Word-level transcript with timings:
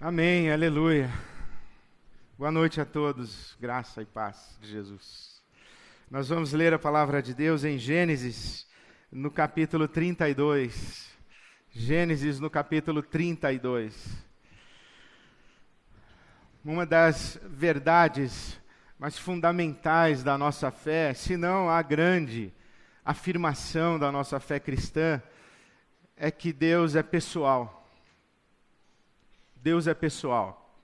Amém, 0.00 0.48
aleluia. 0.48 1.10
Boa 2.38 2.52
noite 2.52 2.80
a 2.80 2.84
todos, 2.84 3.56
graça 3.60 4.00
e 4.00 4.04
paz 4.04 4.56
de 4.60 4.68
Jesus. 4.68 5.42
Nós 6.08 6.28
vamos 6.28 6.52
ler 6.52 6.72
a 6.72 6.78
palavra 6.78 7.20
de 7.20 7.34
Deus 7.34 7.64
em 7.64 7.78
Gênesis, 7.78 8.64
no 9.10 9.28
capítulo 9.28 9.88
32. 9.88 11.10
Gênesis, 11.72 12.38
no 12.38 12.48
capítulo 12.48 13.02
32. 13.02 14.24
Uma 16.64 16.86
das 16.86 17.36
verdades 17.42 18.56
mais 19.00 19.18
fundamentais 19.18 20.22
da 20.22 20.38
nossa 20.38 20.70
fé, 20.70 21.12
se 21.12 21.36
não 21.36 21.68
a 21.68 21.82
grande 21.82 22.54
afirmação 23.04 23.98
da 23.98 24.12
nossa 24.12 24.38
fé 24.38 24.60
cristã, 24.60 25.20
é 26.16 26.30
que 26.30 26.52
Deus 26.52 26.94
é 26.94 27.02
pessoal. 27.02 27.77
Deus 29.68 29.86
é 29.86 29.92
pessoal. 29.92 30.74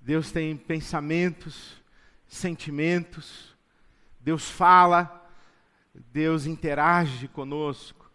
Deus 0.00 0.32
tem 0.32 0.56
pensamentos, 0.56 1.76
sentimentos, 2.26 3.54
Deus 4.18 4.50
fala, 4.50 5.30
Deus 5.94 6.46
interage 6.46 7.28
conosco. 7.28 8.10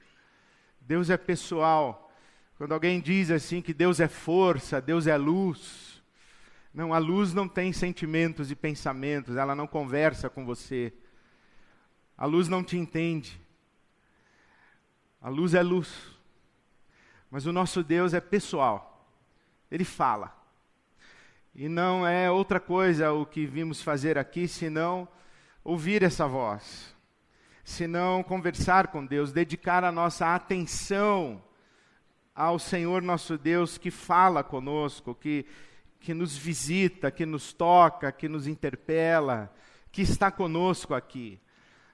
Deus 0.82 1.12
é 1.12 1.16
pessoal. 1.16 2.12
Quando 2.58 2.72
alguém 2.72 3.00
diz 3.00 3.30
assim 3.30 3.62
que 3.62 3.72
Deus 3.72 4.00
é 4.00 4.08
força, 4.08 4.82
Deus 4.82 5.06
é 5.06 5.16
luz, 5.16 6.02
não, 6.74 6.92
a 6.92 6.98
luz 6.98 7.36
não 7.36 7.48
tem 7.48 7.72
sentimentos 7.72 8.50
e 8.50 8.56
pensamentos, 8.56 9.36
ela 9.36 9.54
não 9.54 9.68
conversa 9.68 10.28
com 10.28 10.44
você. 10.44 10.92
A 12.18 12.26
luz 12.26 12.48
não 12.48 12.64
te 12.64 12.78
entende. 12.78 13.40
A 15.22 15.30
luz 15.30 15.54
é 15.54 15.62
luz. 15.62 16.18
Mas 17.30 17.46
o 17.46 17.54
nosso 17.54 17.84
Deus 17.84 18.16
é 18.16 18.20
pessoal. 18.20 18.97
Ele 19.72 19.84
fala. 19.84 20.36
E 21.54 21.68
não 21.68 22.06
é 22.06 22.30
outra 22.30 22.60
coisa 22.60 23.12
o 23.12 23.26
que 23.26 23.46
vimos 23.46 23.82
fazer 23.82 24.18
aqui, 24.18 24.48
senão 24.48 25.08
ouvir 25.64 26.04
essa 26.04 26.28
voz, 26.28 26.96
senão 27.64 28.24
conversar 28.24 28.88
com 28.88 29.06
Deus, 29.06 29.32
dedicar 29.34 29.84
a 29.84 29.92
nossa 29.92 30.34
atenção 30.34 31.44
ao 32.34 32.60
Senhor 32.60 33.02
nosso 33.02 33.38
Deus 33.38 33.78
que 33.78 33.90
fala 33.90 34.44
conosco, 34.44 35.16
que, 35.16 35.48
que 36.00 36.14
nos 36.14 36.38
visita, 36.38 37.10
que 37.10 37.26
nos 37.26 37.52
toca, 37.52 38.12
que 38.12 38.30
nos 38.30 38.46
interpela, 38.46 39.52
que 39.92 40.04
está 40.04 40.30
conosco 40.30 40.94
aqui. 40.94 41.42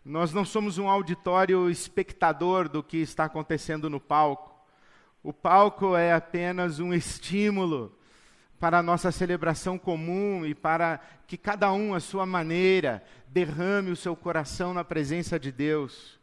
Nós 0.03 0.33
não 0.33 0.43
somos 0.43 0.77
um 0.77 0.89
auditório 0.89 1.69
espectador 1.69 2.67
do 2.67 2.83
que 2.83 2.97
está 2.97 3.23
acontecendo 3.23 3.89
no 3.89 4.01
palco. 4.01 4.52
O 5.23 5.31
palco 5.31 5.95
é 5.95 6.13
apenas 6.13 6.81
um 6.81 6.93
estímulo 6.93 7.97
para 8.59 8.79
a 8.79 8.83
nossa 8.83 9.09
celebração 9.09 9.77
comum 9.77 10.45
e 10.45 10.53
para 10.53 10.99
que 11.25 11.37
cada 11.37 11.71
um, 11.71 11.93
à 11.93 12.01
sua 12.01 12.25
maneira, 12.25 13.01
derrame 13.27 13.89
o 13.89 13.95
seu 13.95 14.17
coração 14.17 14.73
na 14.73 14.83
presença 14.83 15.39
de 15.39 15.49
Deus. 15.49 16.19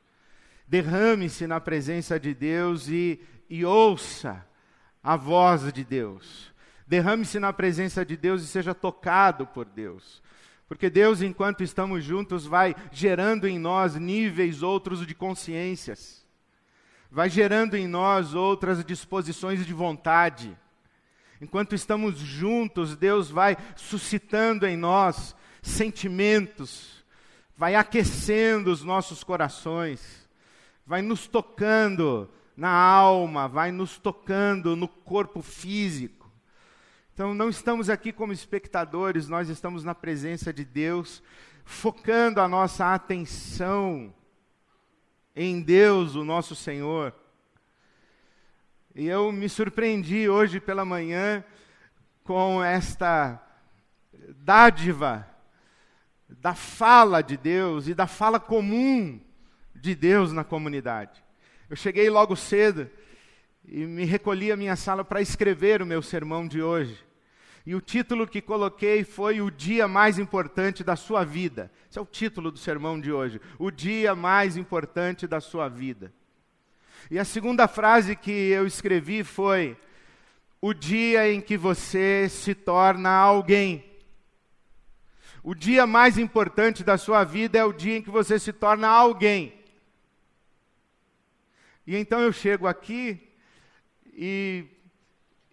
Derrame-se 0.68 1.46
na 1.46 1.58
presença 1.58 2.20
de 2.20 2.34
Deus 2.34 2.88
e, 2.88 3.18
e 3.48 3.64
ouça 3.64 4.46
a 5.02 5.16
voz 5.16 5.72
de 5.72 5.82
Deus. 5.82 6.52
Derrame-se 6.86 7.38
na 7.38 7.54
presença 7.54 8.04
de 8.04 8.18
Deus 8.18 8.42
e 8.42 8.46
seja 8.46 8.74
tocado 8.74 9.46
por 9.46 9.64
Deus. 9.64 10.22
Porque 10.68 10.90
Deus, 10.90 11.22
enquanto 11.22 11.62
estamos 11.62 12.04
juntos, 12.04 12.44
vai 12.44 12.76
gerando 12.92 13.48
em 13.48 13.58
nós 13.58 13.96
níveis 13.96 14.62
outros 14.62 15.06
de 15.06 15.14
consciências 15.14 16.19
vai 17.10 17.28
gerando 17.28 17.76
em 17.76 17.88
nós 17.88 18.34
outras 18.34 18.84
disposições 18.84 19.66
de 19.66 19.72
vontade. 19.74 20.56
Enquanto 21.40 21.74
estamos 21.74 22.18
juntos, 22.18 22.96
Deus 22.96 23.30
vai 23.30 23.56
suscitando 23.74 24.66
em 24.66 24.76
nós 24.76 25.34
sentimentos, 25.62 27.04
vai 27.56 27.74
aquecendo 27.74 28.70
os 28.70 28.84
nossos 28.84 29.24
corações, 29.24 30.28
vai 30.86 31.02
nos 31.02 31.26
tocando 31.26 32.30
na 32.56 32.70
alma, 32.70 33.48
vai 33.48 33.72
nos 33.72 33.98
tocando 33.98 34.76
no 34.76 34.86
corpo 34.86 35.42
físico. 35.42 36.30
Então, 37.12 37.34
não 37.34 37.48
estamos 37.48 37.90
aqui 37.90 38.12
como 38.12 38.32
espectadores, 38.32 39.28
nós 39.28 39.48
estamos 39.48 39.82
na 39.82 39.94
presença 39.94 40.52
de 40.52 40.64
Deus, 40.64 41.22
focando 41.64 42.40
a 42.40 42.48
nossa 42.48 42.94
atenção 42.94 44.14
em 45.34 45.60
Deus, 45.60 46.14
o 46.14 46.24
nosso 46.24 46.54
Senhor. 46.54 47.14
E 48.94 49.06
eu 49.06 49.30
me 49.30 49.48
surpreendi 49.48 50.28
hoje 50.28 50.60
pela 50.60 50.84
manhã 50.84 51.44
com 52.24 52.62
esta 52.62 53.40
dádiva 54.12 55.26
da 56.28 56.54
fala 56.54 57.22
de 57.22 57.36
Deus 57.36 57.88
e 57.88 57.94
da 57.94 58.06
fala 58.06 58.38
comum 58.38 59.20
de 59.74 59.94
Deus 59.94 60.32
na 60.32 60.44
comunidade. 60.44 61.22
Eu 61.68 61.76
cheguei 61.76 62.10
logo 62.10 62.36
cedo 62.36 62.90
e 63.64 63.86
me 63.86 64.04
recolhi 64.04 64.50
à 64.50 64.56
minha 64.56 64.76
sala 64.76 65.04
para 65.04 65.20
escrever 65.20 65.82
o 65.82 65.86
meu 65.86 66.02
sermão 66.02 66.46
de 66.46 66.62
hoje. 66.62 67.09
E 67.66 67.74
o 67.74 67.80
título 67.80 68.26
que 68.26 68.40
coloquei 68.40 69.04
foi 69.04 69.40
O 69.40 69.50
Dia 69.50 69.86
Mais 69.86 70.18
Importante 70.18 70.82
da 70.82 70.96
Sua 70.96 71.24
Vida. 71.24 71.70
Esse 71.88 71.98
é 71.98 72.02
o 72.02 72.06
título 72.06 72.50
do 72.50 72.58
sermão 72.58 73.00
de 73.00 73.12
hoje. 73.12 73.40
O 73.58 73.70
Dia 73.70 74.14
Mais 74.14 74.56
Importante 74.56 75.26
da 75.26 75.40
Sua 75.40 75.68
Vida. 75.68 76.12
E 77.10 77.18
a 77.18 77.24
segunda 77.24 77.68
frase 77.68 78.16
que 78.16 78.30
eu 78.30 78.66
escrevi 78.66 79.22
foi: 79.22 79.76
O 80.60 80.72
dia 80.72 81.30
em 81.32 81.40
que 81.40 81.56
você 81.56 82.28
se 82.28 82.54
torna 82.54 83.10
alguém. 83.10 83.84
O 85.42 85.54
dia 85.54 85.86
mais 85.86 86.18
importante 86.18 86.84
da 86.84 86.98
sua 86.98 87.24
vida 87.24 87.58
é 87.58 87.64
o 87.64 87.72
dia 87.72 87.96
em 87.96 88.02
que 88.02 88.10
você 88.10 88.38
se 88.38 88.52
torna 88.52 88.88
alguém. 88.88 89.54
E 91.86 91.96
então 91.96 92.20
eu 92.20 92.32
chego 92.32 92.66
aqui 92.66 93.18
e 94.12 94.66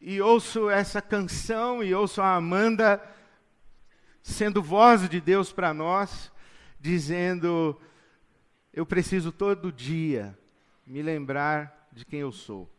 e 0.10 0.22
ouço 0.22 0.70
essa 0.70 1.02
canção 1.02 1.84
e 1.84 1.94
ouço 1.94 2.22
a 2.22 2.36
Amanda 2.36 3.04
sendo 4.24 4.64
voz 4.64 5.10
de 5.10 5.20
Deus 5.20 5.52
para 5.52 5.74
nós, 5.74 6.32
dizendo: 6.80 7.78
Eu 8.72 8.86
preciso 8.86 9.34
todo 9.34 9.70
dia 9.70 10.40
me 10.86 11.02
lembrar 11.02 11.90
de 11.92 12.06
quem 12.06 12.22
eu 12.22 12.32
sou. 12.32 12.74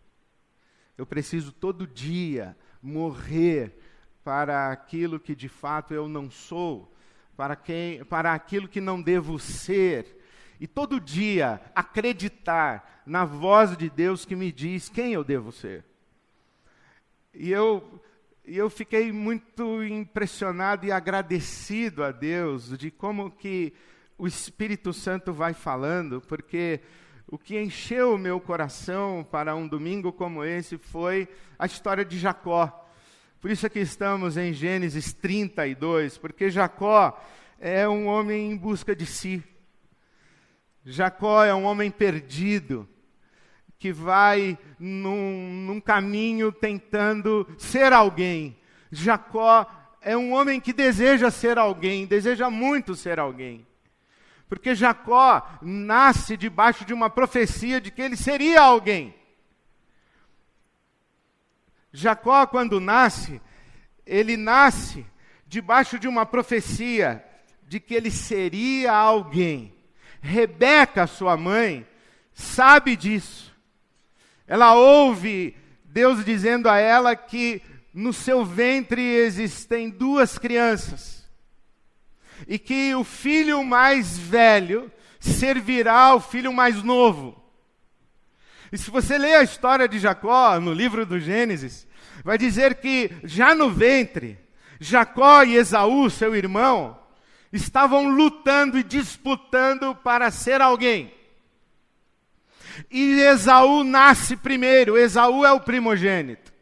Eu 0.96 1.04
preciso 1.04 1.52
todo 1.52 1.86
dia 1.86 2.56
morrer 2.80 3.78
para 4.24 4.72
aquilo 4.72 5.20
que 5.20 5.36
de 5.36 5.50
fato 5.50 5.92
eu 5.92 6.08
não 6.08 6.30
sou, 6.30 6.90
para, 7.36 7.54
quem, 7.54 8.02
para 8.06 8.32
aquilo 8.32 8.66
que 8.66 8.80
não 8.80 9.02
devo 9.02 9.38
ser. 9.38 10.18
E 10.58 10.66
todo 10.66 10.98
dia 10.98 11.60
acreditar 11.74 13.02
na 13.04 13.26
voz 13.26 13.76
de 13.76 13.90
Deus 13.90 14.24
que 14.24 14.34
me 14.34 14.50
diz 14.50 14.88
quem 14.88 15.12
eu 15.12 15.22
devo 15.22 15.52
ser. 15.52 15.84
E 17.40 17.52
eu, 17.52 18.02
eu 18.44 18.68
fiquei 18.68 19.12
muito 19.12 19.84
impressionado 19.84 20.84
e 20.84 20.90
agradecido 20.90 22.02
a 22.02 22.10
Deus 22.10 22.76
de 22.76 22.90
como 22.90 23.30
que 23.30 23.72
o 24.18 24.26
Espírito 24.26 24.92
Santo 24.92 25.32
vai 25.32 25.54
falando, 25.54 26.20
porque 26.20 26.80
o 27.28 27.38
que 27.38 27.56
encheu 27.56 28.12
o 28.12 28.18
meu 28.18 28.40
coração 28.40 29.24
para 29.30 29.54
um 29.54 29.68
domingo 29.68 30.12
como 30.12 30.42
esse 30.42 30.76
foi 30.78 31.28
a 31.56 31.64
história 31.64 32.04
de 32.04 32.18
Jacó. 32.18 32.90
Por 33.40 33.52
isso 33.52 33.64
é 33.64 33.68
que 33.68 33.78
estamos 33.78 34.36
em 34.36 34.52
Gênesis 34.52 35.12
32, 35.12 36.18
porque 36.18 36.50
Jacó 36.50 37.24
é 37.60 37.88
um 37.88 38.08
homem 38.08 38.50
em 38.50 38.56
busca 38.56 38.96
de 38.96 39.06
si. 39.06 39.44
Jacó 40.84 41.44
é 41.44 41.54
um 41.54 41.62
homem 41.62 41.88
perdido 41.88 42.88
que 43.78 43.92
vai 43.92 44.58
num, 44.78 45.64
num 45.66 45.80
caminho 45.80 46.50
tentando 46.50 47.46
ser 47.56 47.92
alguém. 47.92 48.58
Jacó 48.90 49.66
é 50.00 50.16
um 50.16 50.32
homem 50.32 50.60
que 50.60 50.72
deseja 50.72 51.30
ser 51.30 51.58
alguém, 51.58 52.06
deseja 52.06 52.50
muito 52.50 52.94
ser 52.94 53.20
alguém. 53.20 53.66
Porque 54.48 54.74
Jacó 54.74 55.46
nasce 55.60 56.36
debaixo 56.36 56.84
de 56.84 56.94
uma 56.94 57.10
profecia 57.10 57.80
de 57.80 57.90
que 57.90 58.02
ele 58.02 58.16
seria 58.16 58.62
alguém. 58.62 59.14
Jacó, 61.92 62.46
quando 62.46 62.80
nasce, 62.80 63.40
ele 64.06 64.36
nasce 64.36 65.06
debaixo 65.46 65.98
de 65.98 66.08
uma 66.08 66.26
profecia 66.26 67.24
de 67.66 67.78
que 67.78 67.94
ele 67.94 68.10
seria 68.10 68.92
alguém. 68.92 69.74
Rebeca, 70.20 71.06
sua 71.06 71.36
mãe, 71.36 71.86
sabe 72.32 72.96
disso. 72.96 73.54
Ela 74.48 74.74
ouve 74.74 75.54
Deus 75.84 76.24
dizendo 76.24 76.68
a 76.68 76.78
ela 76.78 77.14
que 77.14 77.62
no 77.92 78.12
seu 78.12 78.44
ventre 78.44 79.02
existem 79.02 79.90
duas 79.90 80.38
crianças. 80.38 81.28
E 82.46 82.58
que 82.58 82.94
o 82.94 83.04
filho 83.04 83.62
mais 83.62 84.18
velho 84.18 84.90
servirá 85.20 85.98
ao 85.98 86.20
filho 86.20 86.52
mais 86.52 86.82
novo. 86.82 87.36
E 88.72 88.78
se 88.78 88.90
você 88.90 89.18
lê 89.18 89.34
a 89.34 89.42
história 89.42 89.88
de 89.88 89.98
Jacó 89.98 90.58
no 90.60 90.72
livro 90.72 91.04
do 91.04 91.18
Gênesis, 91.18 91.86
vai 92.24 92.38
dizer 92.38 92.76
que 92.76 93.10
já 93.24 93.54
no 93.54 93.70
ventre, 93.70 94.38
Jacó 94.78 95.42
e 95.42 95.56
Esaú, 95.56 96.08
seu 96.08 96.36
irmão, 96.36 96.98
estavam 97.52 98.08
lutando 98.08 98.78
e 98.78 98.82
disputando 98.82 99.94
para 99.94 100.30
ser 100.30 100.60
alguém. 100.60 101.12
E 102.90 103.20
Esaú 103.20 103.84
nasce 103.84 104.36
primeiro, 104.36 104.96
Esaú 104.96 105.44
é 105.44 105.52
o 105.52 105.60
primogênito. 105.60 106.52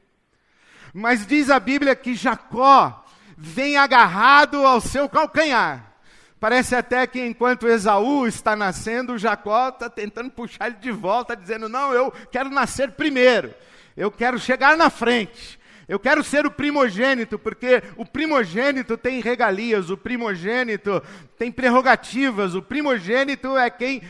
Mas 0.92 1.26
diz 1.26 1.50
a 1.50 1.60
Bíblia 1.60 1.94
que 1.94 2.14
Jacó 2.14 3.04
vem 3.36 3.76
agarrado 3.76 4.66
ao 4.66 4.80
seu 4.80 5.08
calcanhar. 5.08 5.92
Parece 6.40 6.74
até 6.74 7.06
que 7.06 7.20
enquanto 7.20 7.68
Esaú 7.68 8.26
está 8.26 8.54
nascendo, 8.54 9.18
Jacó 9.18 9.68
está 9.68 9.88
tentando 9.88 10.30
puxar 10.30 10.68
ele 10.68 10.76
de 10.76 10.90
volta, 10.90 11.36
dizendo: 11.36 11.68
Não, 11.68 11.92
eu 11.92 12.12
quero 12.30 12.50
nascer 12.50 12.92
primeiro, 12.92 13.54
eu 13.96 14.10
quero 14.10 14.38
chegar 14.38 14.76
na 14.76 14.90
frente. 14.90 15.58
Eu 15.88 16.00
quero 16.00 16.24
ser 16.24 16.44
o 16.44 16.50
primogênito, 16.50 17.38
porque 17.38 17.80
o 17.96 18.04
primogênito 18.04 18.96
tem 18.96 19.20
regalias, 19.20 19.88
o 19.88 19.96
primogênito 19.96 21.00
tem 21.38 21.52
prerrogativas, 21.52 22.56
o 22.56 22.62
primogênito 22.62 23.56
é 23.56 23.70
quem 23.70 24.02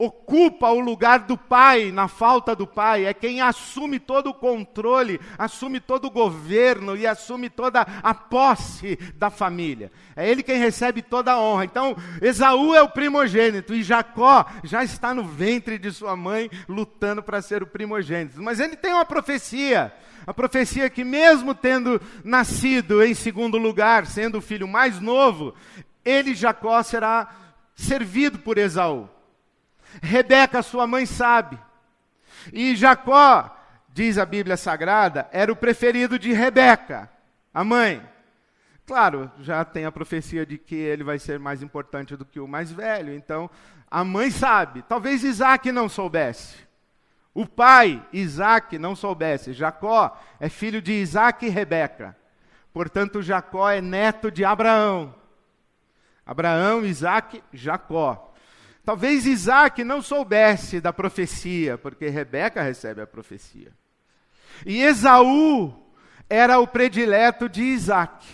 ocupa 0.00 0.70
o 0.70 0.80
lugar 0.80 1.18
do 1.18 1.36
pai 1.36 1.92
na 1.92 2.08
falta 2.08 2.56
do 2.56 2.66
pai, 2.66 3.04
é 3.04 3.12
quem 3.12 3.42
assume 3.42 3.98
todo 3.98 4.30
o 4.30 4.34
controle, 4.34 5.20
assume 5.36 5.78
todo 5.78 6.06
o 6.06 6.10
governo 6.10 6.96
e 6.96 7.06
assume 7.06 7.50
toda 7.50 7.82
a 7.82 8.14
posse 8.14 8.98
da 9.14 9.28
família. 9.28 9.92
É 10.16 10.26
ele 10.26 10.42
quem 10.42 10.58
recebe 10.58 11.02
toda 11.02 11.32
a 11.32 11.38
honra. 11.38 11.66
Então, 11.66 11.94
Esaú 12.22 12.74
é 12.74 12.80
o 12.80 12.88
primogênito 12.88 13.74
e 13.74 13.82
Jacó 13.82 14.46
já 14.64 14.82
está 14.82 15.12
no 15.12 15.22
ventre 15.22 15.78
de 15.78 15.92
sua 15.92 16.16
mãe 16.16 16.50
lutando 16.66 17.22
para 17.22 17.42
ser 17.42 17.62
o 17.62 17.66
primogênito. 17.66 18.42
Mas 18.42 18.58
ele 18.58 18.76
tem 18.76 18.94
uma 18.94 19.04
profecia. 19.04 19.92
A 20.26 20.32
profecia 20.32 20.88
que, 20.88 21.04
mesmo 21.04 21.54
tendo 21.54 22.00
nascido 22.24 23.04
em 23.04 23.12
segundo 23.12 23.58
lugar, 23.58 24.06
sendo 24.06 24.38
o 24.38 24.42
filho 24.42 24.66
mais 24.66 24.98
novo, 24.98 25.54
ele, 26.02 26.34
Jacó, 26.34 26.82
será 26.82 27.28
servido 27.74 28.38
por 28.38 28.56
Esaú. 28.56 29.06
Rebeca, 30.02 30.62
sua 30.62 30.86
mãe, 30.86 31.06
sabe. 31.06 31.58
E 32.52 32.74
Jacó, 32.76 33.56
diz 33.88 34.18
a 34.18 34.24
Bíblia 34.24 34.56
Sagrada, 34.56 35.28
era 35.32 35.52
o 35.52 35.56
preferido 35.56 36.18
de 36.18 36.32
Rebeca, 36.32 37.10
a 37.52 37.64
mãe. 37.64 38.02
Claro, 38.86 39.30
já 39.40 39.64
tem 39.64 39.84
a 39.84 39.92
profecia 39.92 40.44
de 40.44 40.58
que 40.58 40.74
ele 40.74 41.04
vai 41.04 41.18
ser 41.18 41.38
mais 41.38 41.62
importante 41.62 42.16
do 42.16 42.24
que 42.24 42.40
o 42.40 42.48
mais 42.48 42.72
velho, 42.72 43.14
então 43.14 43.48
a 43.90 44.02
mãe 44.04 44.30
sabe. 44.30 44.82
Talvez 44.82 45.22
Isaac 45.22 45.70
não 45.70 45.88
soubesse. 45.88 46.56
O 47.32 47.46
pai, 47.46 48.04
Isaac, 48.12 48.78
não 48.78 48.96
soubesse. 48.96 49.52
Jacó 49.52 50.18
é 50.40 50.48
filho 50.48 50.82
de 50.82 50.92
Isaac 50.92 51.46
e 51.46 51.48
Rebeca. 51.48 52.16
Portanto, 52.72 53.22
Jacó 53.22 53.70
é 53.70 53.80
neto 53.80 54.30
de 54.30 54.44
Abraão. 54.44 55.14
Abraão, 56.26 56.84
Isaac, 56.84 57.42
Jacó. 57.52 58.29
Talvez 58.84 59.26
Isaac 59.26 59.84
não 59.84 60.00
soubesse 60.00 60.80
da 60.80 60.92
profecia, 60.92 61.76
porque 61.76 62.08
Rebeca 62.08 62.62
recebe 62.62 63.02
a 63.02 63.06
profecia. 63.06 63.72
E 64.64 64.82
Esaú 64.82 65.74
era 66.28 66.58
o 66.58 66.66
predileto 66.66 67.48
de 67.48 67.62
Isaac. 67.62 68.26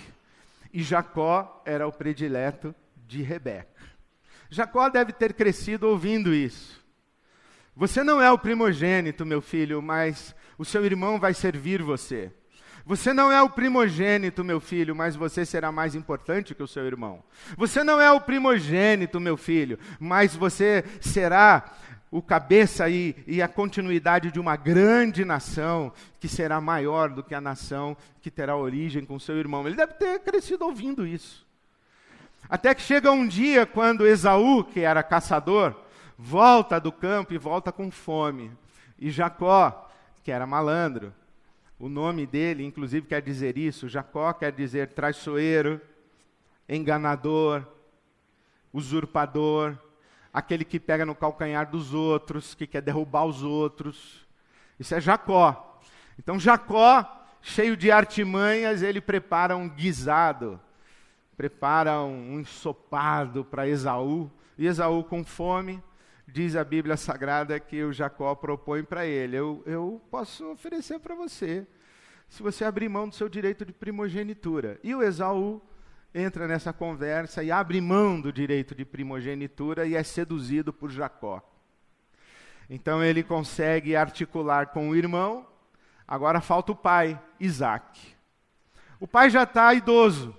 E 0.72 0.82
Jacó 0.82 1.62
era 1.64 1.86
o 1.86 1.92
predileto 1.92 2.74
de 3.06 3.22
Rebeca. 3.22 3.82
Jacó 4.50 4.88
deve 4.88 5.12
ter 5.12 5.34
crescido 5.34 5.88
ouvindo 5.88 6.34
isso. 6.34 6.84
Você 7.74 8.02
não 8.02 8.22
é 8.22 8.30
o 8.30 8.38
primogênito, 8.38 9.26
meu 9.26 9.42
filho, 9.42 9.82
mas 9.82 10.34
o 10.56 10.64
seu 10.64 10.84
irmão 10.84 11.18
vai 11.18 11.34
servir 11.34 11.82
você. 11.82 12.32
Você 12.86 13.12
não 13.12 13.32
é 13.32 13.42
o 13.42 13.50
primogênito, 13.50 14.44
meu 14.44 14.60
filho, 14.60 14.94
mas 14.94 15.16
você 15.16 15.44
será 15.44 15.72
mais 15.72 15.96
importante 15.96 16.54
que 16.54 16.62
o 16.62 16.68
seu 16.68 16.86
irmão. 16.86 17.20
Você 17.56 17.82
não 17.82 18.00
é 18.00 18.12
o 18.12 18.20
primogênito, 18.20 19.18
meu 19.18 19.36
filho, 19.36 19.76
mas 19.98 20.36
você 20.36 20.84
será 21.00 21.74
o 22.12 22.22
cabeça 22.22 22.88
e, 22.88 23.16
e, 23.26 23.42
a 23.42 23.48
continuidade 23.48 24.30
de 24.30 24.38
uma 24.38 24.54
grande 24.54 25.24
nação 25.24 25.92
que 26.20 26.28
será 26.28 26.60
maior 26.60 27.10
do 27.10 27.24
que 27.24 27.34
a 27.34 27.40
nação 27.40 27.96
que 28.22 28.30
terá 28.30 28.56
origem 28.56 29.04
com 29.04 29.18
seu 29.18 29.36
irmão. 29.36 29.66
Ele 29.66 29.74
deve 29.74 29.94
ter 29.94 30.20
crescido 30.20 30.64
ouvindo 30.64 31.04
isso. 31.04 31.44
Até 32.48 32.72
que 32.72 32.82
chega 32.82 33.10
um 33.10 33.26
dia 33.26 33.66
quando 33.66 34.06
Esaú, 34.06 34.62
que 34.62 34.78
era 34.78 35.02
caçador, 35.02 35.74
volta 36.16 36.78
do 36.78 36.92
campo 36.92 37.34
e 37.34 37.38
volta 37.38 37.72
com 37.72 37.90
fome. 37.90 38.52
E 38.96 39.10
Jacó, 39.10 39.90
que 40.22 40.30
era 40.30 40.46
malandro, 40.46 41.12
o 41.78 41.88
nome 41.88 42.26
dele, 42.26 42.64
inclusive, 42.64 43.06
quer 43.06 43.20
dizer 43.20 43.58
isso. 43.58 43.88
Jacó 43.88 44.32
quer 44.32 44.52
dizer 44.52 44.94
traiçoeiro, 44.94 45.80
enganador, 46.68 47.66
usurpador, 48.72 49.76
aquele 50.32 50.64
que 50.64 50.80
pega 50.80 51.04
no 51.04 51.14
calcanhar 51.14 51.70
dos 51.70 51.92
outros, 51.92 52.54
que 52.54 52.66
quer 52.66 52.80
derrubar 52.80 53.24
os 53.24 53.42
outros. 53.42 54.26
Isso 54.78 54.94
é 54.94 55.00
Jacó. 55.00 55.80
Então, 56.18 56.40
Jacó, 56.40 57.26
cheio 57.42 57.76
de 57.76 57.90
artimanhas, 57.90 58.82
ele 58.82 59.00
prepara 59.00 59.56
um 59.56 59.68
guisado, 59.68 60.60
prepara 61.36 62.00
um 62.00 62.40
ensopado 62.40 63.44
para 63.44 63.68
Esaú. 63.68 64.30
E 64.58 64.66
Esaú, 64.66 65.04
com 65.04 65.22
fome, 65.22 65.82
diz 66.26 66.56
a 66.56 66.64
Bíblia 66.64 66.96
Sagrada 66.96 67.58
que 67.60 67.82
o 67.84 67.92
Jacó 67.92 68.34
propõe 68.34 68.82
para 68.82 69.06
ele: 69.06 69.36
eu, 69.36 69.62
eu 69.66 70.02
posso 70.10 70.50
oferecer 70.50 70.98
para 70.98 71.14
você, 71.14 71.66
se 72.28 72.42
você 72.42 72.64
abrir 72.64 72.88
mão 72.88 73.08
do 73.08 73.14
seu 73.14 73.28
direito 73.28 73.64
de 73.64 73.72
primogenitura. 73.72 74.80
E 74.82 74.94
o 74.94 75.02
Esaú 75.02 75.62
entra 76.14 76.48
nessa 76.48 76.72
conversa 76.72 77.44
e 77.44 77.50
abre 77.50 77.80
mão 77.80 78.20
do 78.20 78.32
direito 78.32 78.74
de 78.74 78.84
primogenitura 78.84 79.86
e 79.86 79.94
é 79.94 80.02
seduzido 80.02 80.72
por 80.72 80.90
Jacó. 80.90 81.42
Então 82.68 83.04
ele 83.04 83.22
consegue 83.22 83.94
articular 83.94 84.68
com 84.68 84.88
o 84.88 84.96
irmão, 84.96 85.46
agora 86.06 86.40
falta 86.40 86.72
o 86.72 86.76
pai, 86.76 87.20
Isaac. 87.38 88.16
O 88.98 89.06
pai 89.06 89.30
já 89.30 89.44
está 89.44 89.72
idoso 89.74 90.34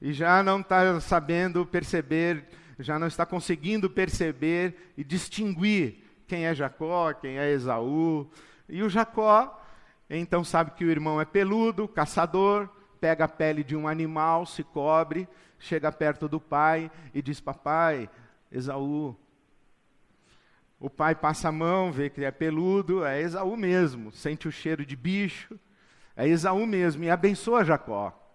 e 0.00 0.12
já 0.12 0.42
não 0.42 0.60
está 0.60 0.98
sabendo 1.00 1.66
perceber 1.66 2.48
já 2.78 2.98
não 2.98 3.06
está 3.06 3.26
conseguindo 3.26 3.90
perceber 3.90 4.92
e 4.96 5.02
distinguir 5.02 6.04
quem 6.26 6.46
é 6.46 6.54
Jacó, 6.54 7.12
quem 7.12 7.38
é 7.38 7.50
Esaú. 7.50 8.30
E 8.68 8.82
o 8.82 8.88
Jacó, 8.88 9.60
então, 10.08 10.44
sabe 10.44 10.70
que 10.72 10.84
o 10.84 10.90
irmão 10.90 11.20
é 11.20 11.24
peludo, 11.24 11.88
caçador, 11.88 12.68
pega 13.00 13.24
a 13.24 13.28
pele 13.28 13.64
de 13.64 13.76
um 13.76 13.88
animal, 13.88 14.46
se 14.46 14.62
cobre, 14.62 15.28
chega 15.58 15.90
perto 15.90 16.28
do 16.28 16.40
pai 16.40 16.90
e 17.12 17.20
diz: 17.20 17.40
Papai, 17.40 18.08
Esaú. 18.50 19.16
O 20.80 20.88
pai 20.88 21.14
passa 21.14 21.48
a 21.48 21.52
mão, 21.52 21.90
vê 21.90 22.08
que 22.08 22.24
é 22.24 22.30
peludo, 22.30 23.04
é 23.04 23.20
Esaú 23.20 23.56
mesmo, 23.56 24.12
sente 24.12 24.46
o 24.46 24.52
cheiro 24.52 24.86
de 24.86 24.94
bicho, 24.94 25.58
é 26.16 26.28
Esaú 26.28 26.64
mesmo, 26.66 27.02
e 27.02 27.10
abençoa 27.10 27.64
Jacó. 27.64 28.27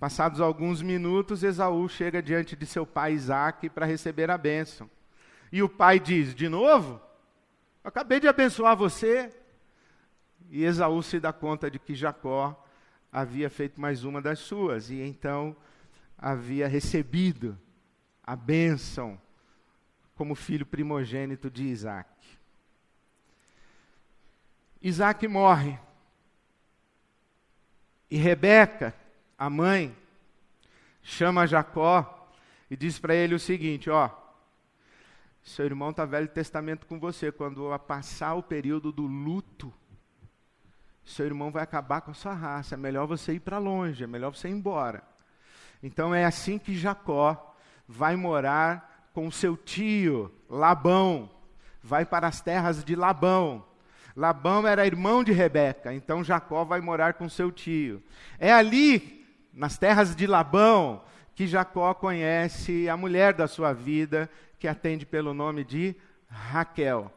Passados 0.00 0.40
alguns 0.40 0.80
minutos, 0.80 1.42
Esaú 1.42 1.86
chega 1.86 2.22
diante 2.22 2.56
de 2.56 2.64
seu 2.64 2.86
pai 2.86 3.12
Isaac 3.12 3.68
para 3.68 3.84
receber 3.84 4.30
a 4.30 4.38
bênção. 4.38 4.88
E 5.52 5.62
o 5.62 5.68
pai 5.68 6.00
diz: 6.00 6.34
De 6.34 6.48
novo? 6.48 6.98
Acabei 7.84 8.18
de 8.18 8.26
abençoar 8.26 8.74
você. 8.74 9.30
E 10.48 10.64
Esaú 10.64 11.02
se 11.02 11.20
dá 11.20 11.34
conta 11.34 11.70
de 11.70 11.78
que 11.78 11.94
Jacó 11.94 12.66
havia 13.12 13.50
feito 13.50 13.78
mais 13.78 14.02
uma 14.02 14.22
das 14.22 14.38
suas, 14.38 14.88
e 14.88 15.02
então 15.02 15.54
havia 16.16 16.66
recebido 16.66 17.58
a 18.22 18.34
bênção 18.34 19.20
como 20.14 20.34
filho 20.34 20.64
primogênito 20.64 21.50
de 21.50 21.64
Isaac. 21.64 22.10
Isaac 24.80 25.28
morre. 25.28 25.78
E 28.10 28.16
Rebeca, 28.16 28.94
a 29.40 29.48
mãe 29.48 29.96
chama 31.02 31.46
Jacó 31.46 32.28
e 32.70 32.76
diz 32.76 32.98
para 32.98 33.14
ele 33.14 33.34
o 33.34 33.40
seguinte: 33.40 33.88
ó, 33.88 34.10
seu 35.42 35.64
irmão 35.64 35.88
está 35.88 36.04
velho 36.04 36.28
testamento 36.28 36.86
com 36.86 37.00
você. 37.00 37.32
Quando 37.32 37.66
passar 37.78 38.34
o 38.34 38.42
período 38.42 38.92
do 38.92 39.06
luto, 39.06 39.72
seu 41.02 41.24
irmão 41.24 41.50
vai 41.50 41.62
acabar 41.62 42.02
com 42.02 42.10
a 42.10 42.14
sua 42.14 42.34
raça. 42.34 42.74
É 42.74 42.76
melhor 42.76 43.06
você 43.06 43.32
ir 43.32 43.40
para 43.40 43.56
longe, 43.56 44.04
é 44.04 44.06
melhor 44.06 44.28
você 44.36 44.46
ir 44.46 44.52
embora. 44.52 45.02
Então 45.82 46.14
é 46.14 46.26
assim 46.26 46.58
que 46.58 46.76
Jacó 46.76 47.56
vai 47.88 48.16
morar 48.16 49.08
com 49.14 49.30
seu 49.30 49.56
tio 49.56 50.30
Labão. 50.50 51.30
Vai 51.82 52.04
para 52.04 52.28
as 52.28 52.42
terras 52.42 52.84
de 52.84 52.94
Labão. 52.94 53.64
Labão 54.14 54.68
era 54.68 54.86
irmão 54.86 55.24
de 55.24 55.32
Rebeca, 55.32 55.94
então 55.94 56.22
Jacó 56.22 56.62
vai 56.62 56.82
morar 56.82 57.14
com 57.14 57.26
seu 57.26 57.50
tio. 57.50 58.02
É 58.38 58.52
ali 58.52 59.19
nas 59.60 59.76
terras 59.76 60.16
de 60.16 60.26
Labão, 60.26 61.02
que 61.34 61.46
Jacó 61.46 61.92
conhece 61.92 62.88
a 62.88 62.96
mulher 62.96 63.34
da 63.34 63.46
sua 63.46 63.74
vida, 63.74 64.26
que 64.58 64.66
atende 64.66 65.04
pelo 65.04 65.34
nome 65.34 65.64
de 65.64 65.94
Raquel. 66.26 67.12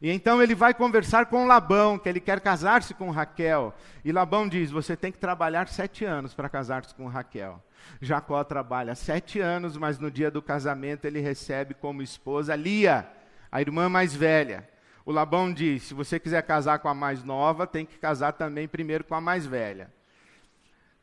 E 0.00 0.12
então 0.12 0.40
ele 0.40 0.54
vai 0.54 0.72
conversar 0.72 1.26
com 1.26 1.48
Labão, 1.48 1.98
que 1.98 2.08
ele 2.08 2.20
quer 2.20 2.38
casar-se 2.38 2.94
com 2.94 3.10
Raquel. 3.10 3.74
E 4.04 4.12
Labão 4.12 4.48
diz: 4.48 4.70
Você 4.70 4.96
tem 4.96 5.10
que 5.10 5.18
trabalhar 5.18 5.66
sete 5.66 6.04
anos 6.04 6.32
para 6.32 6.48
casar-se 6.48 6.94
com 6.94 7.08
Raquel. 7.08 7.60
Jacó 8.00 8.44
trabalha 8.44 8.94
sete 8.94 9.40
anos, 9.40 9.76
mas 9.76 9.98
no 9.98 10.08
dia 10.08 10.30
do 10.30 10.40
casamento 10.40 11.04
ele 11.04 11.18
recebe 11.18 11.74
como 11.74 12.00
esposa 12.00 12.54
Lia, 12.54 13.08
a 13.50 13.60
irmã 13.60 13.88
mais 13.88 14.14
velha. 14.14 14.68
O 15.04 15.10
Labão 15.10 15.52
diz: 15.52 15.82
Se 15.82 15.94
você 15.94 16.20
quiser 16.20 16.42
casar 16.44 16.78
com 16.78 16.88
a 16.88 16.94
mais 16.94 17.24
nova, 17.24 17.66
tem 17.66 17.84
que 17.84 17.98
casar 17.98 18.34
também 18.34 18.68
primeiro 18.68 19.02
com 19.02 19.16
a 19.16 19.20
mais 19.20 19.44
velha. 19.44 19.90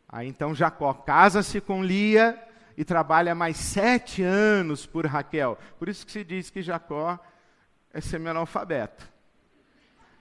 Aí 0.10 0.28
então 0.28 0.56
Jacó 0.56 0.94
casa-se 0.94 1.60
com 1.60 1.84
Lia 1.84 2.42
e 2.78 2.86
trabalha 2.86 3.36
mais 3.36 3.58
sete 3.58 4.22
anos 4.24 4.86
por 4.86 5.06
Raquel. 5.06 5.58
Por 5.80 5.90
isso 5.90 6.06
que 6.06 6.12
se 6.12 6.24
diz 6.24 6.50
que 6.50 6.62
Jacó 6.62 7.20
é 7.94 8.00
semi-analfabeto. 8.00 9.08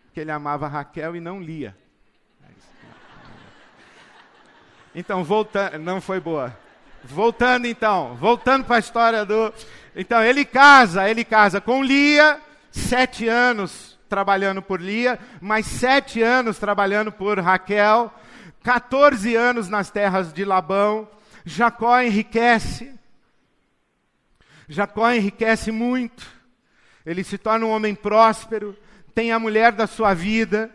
Porque 0.06 0.20
ele 0.20 0.30
amava 0.30 0.66
Raquel 0.66 1.14
e 1.14 1.20
não 1.20 1.40
Lia. 1.40 1.76
Então, 4.94 5.22
voltando, 5.22 5.78
não 5.78 6.00
foi 6.00 6.18
boa. 6.18 6.56
Voltando 7.04 7.66
então, 7.66 8.16
voltando 8.16 8.64
para 8.64 8.76
a 8.76 8.78
história 8.78 9.26
do. 9.26 9.52
Então, 9.94 10.24
ele 10.24 10.42
casa, 10.42 11.08
ele 11.08 11.22
casa 11.22 11.60
com 11.60 11.82
Lia, 11.82 12.40
sete 12.70 13.28
anos 13.28 13.98
trabalhando 14.08 14.62
por 14.62 14.80
Lia, 14.80 15.18
mais 15.38 15.66
sete 15.66 16.22
anos 16.22 16.58
trabalhando 16.58 17.12
por 17.12 17.38
Raquel, 17.38 18.10
14 18.66 19.36
anos 19.36 19.68
nas 19.68 19.92
terras 19.92 20.32
de 20.32 20.44
Labão. 20.44 21.08
Jacó 21.44 22.00
enriquece. 22.00 22.92
Jacó 24.68 25.08
enriquece 25.12 25.70
muito. 25.70 26.26
Ele 27.06 27.22
se 27.22 27.38
torna 27.38 27.64
um 27.64 27.70
homem 27.70 27.94
próspero, 27.94 28.76
tem 29.14 29.30
a 29.30 29.38
mulher 29.38 29.70
da 29.70 29.86
sua 29.86 30.14
vida, 30.14 30.68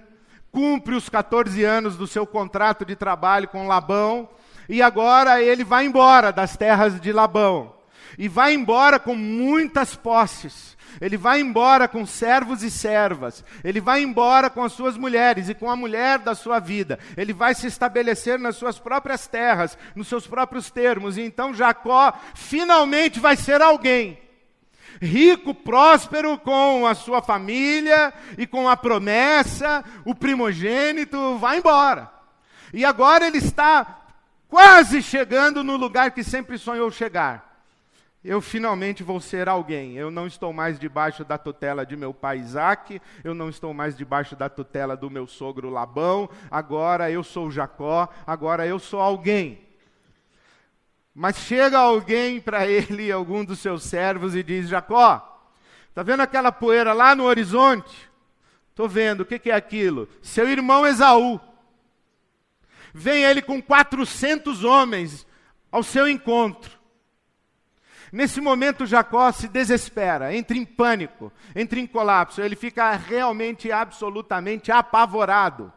cumpre 0.54 0.96
os 0.96 1.10
14 1.10 1.66
anos 1.66 1.98
do 1.98 2.08
seu 2.08 2.26
contrato 2.26 2.86
de 2.86 2.96
trabalho 2.96 3.50
com 3.50 3.68
Labão, 3.68 4.30
e 4.70 4.82
agora 4.82 5.44
ele 5.44 5.66
vai 5.66 5.86
embora 5.86 6.32
das 6.32 6.56
terras 6.56 6.98
de 6.98 7.12
Labão. 7.12 7.76
E 8.18 8.28
vai 8.28 8.54
embora 8.54 9.00
com 9.00 9.16
muitas 9.16 9.96
posses. 9.96 10.78
Ele 11.00 11.16
vai 11.16 11.40
embora 11.40 11.88
com 11.88 12.06
servos 12.06 12.64
e 12.64 12.72
servas. 12.72 13.44
Ele 13.64 13.80
vai 13.80 14.02
embora 14.02 14.50
com 14.50 14.64
as 14.64 14.74
suas 14.74 14.98
mulheres 14.98 15.48
e 15.48 15.54
com 15.54 15.70
a 15.70 15.76
mulher 15.76 16.20
da 16.20 16.36
sua 16.36 16.60
vida. 16.60 17.00
Ele 17.16 17.34
vai 17.34 17.56
se 17.56 17.68
estabelecer 17.68 18.38
nas 18.38 18.58
suas 18.58 18.78
próprias 18.78 19.28
terras, 19.28 19.78
nos 19.96 20.08
seus 20.08 20.28
próprios 20.28 20.70
termos. 20.70 21.18
E 21.18 21.22
então 21.22 21.54
Jacó 21.54 22.14
finalmente 22.36 23.20
vai 23.20 23.36
ser 23.36 23.62
alguém 23.62 24.20
rico, 25.02 25.54
próspero, 25.54 26.38
com 26.38 26.86
a 26.86 26.94
sua 26.94 27.22
família 27.22 28.14
e 28.38 28.46
com 28.46 28.70
a 28.70 28.78
promessa, 28.78 29.84
o 30.06 30.14
primogênito 30.14 31.38
vai 31.38 31.58
embora. 31.58 32.12
E 32.74 32.86
agora 32.86 33.26
ele 33.26 33.38
está 33.38 34.00
quase 34.48 35.02
chegando 35.02 35.64
no 35.64 35.76
lugar 35.76 36.12
que 36.12 36.24
sempre 36.24 36.58
sonhou 36.58 36.92
chegar. 36.92 37.51
Eu 38.24 38.40
finalmente 38.40 39.02
vou 39.02 39.20
ser 39.20 39.50
alguém. 39.50 39.98
Eu 39.98 40.12
não 40.12 40.28
estou 40.28 40.54
mais 40.54 40.80
debaixo 40.80 41.26
da 41.26 41.40
tutela 41.40 41.84
de 41.86 41.98
meu 41.98 42.14
pai 42.14 42.38
Isaac, 42.38 43.02
eu 43.24 43.34
não 43.34 43.50
estou 43.50 43.74
mais 43.74 43.98
debaixo 43.98 44.36
da 44.36 44.48
tutela 44.48 44.96
do 44.96 45.10
meu 45.10 45.26
sogro 45.26 45.70
Labão. 45.70 46.30
Agora 46.50 47.10
eu 47.10 47.24
sou 47.24 47.50
Jacó, 47.50 48.08
agora 48.26 48.68
eu 48.68 48.78
sou 48.78 49.00
alguém. 49.00 49.60
Mas 51.16 51.38
chega 51.38 51.80
alguém 51.80 52.40
para 52.40 52.66
ele, 52.70 53.12
algum 53.12 53.44
dos 53.44 53.60
seus 53.60 53.84
servos, 53.84 54.36
e 54.36 54.44
diz: 54.44 54.70
Jacó, 54.70 55.50
está 55.90 56.04
vendo 56.04 56.22
aquela 56.22 56.52
poeira 56.52 56.94
lá 56.94 57.16
no 57.16 57.24
horizonte? 57.24 58.10
Estou 58.70 58.88
vendo, 58.88 59.22
o 59.22 59.26
que, 59.26 59.40
que 59.40 59.52
é 59.52 59.56
aquilo? 59.56 60.08
Seu 60.22 60.48
irmão 60.48 60.86
Esaú. 60.86 61.40
Vem 62.94 63.24
ele 63.24 63.42
com 63.42 63.62
400 63.62 64.64
homens 64.64 65.26
ao 65.72 65.82
seu 65.82 66.08
encontro. 66.08 66.81
Nesse 68.12 68.42
momento, 68.42 68.86
Jacó 68.86 69.32
se 69.32 69.48
desespera, 69.48 70.36
entra 70.36 70.58
em 70.58 70.66
pânico, 70.66 71.32
entra 71.56 71.80
em 71.80 71.88
colapso, 71.88 72.42
ele 72.42 72.56
fica 72.58 72.92
realmente, 72.92 73.72
absolutamente 73.72 74.72
apavorado. 74.72 75.72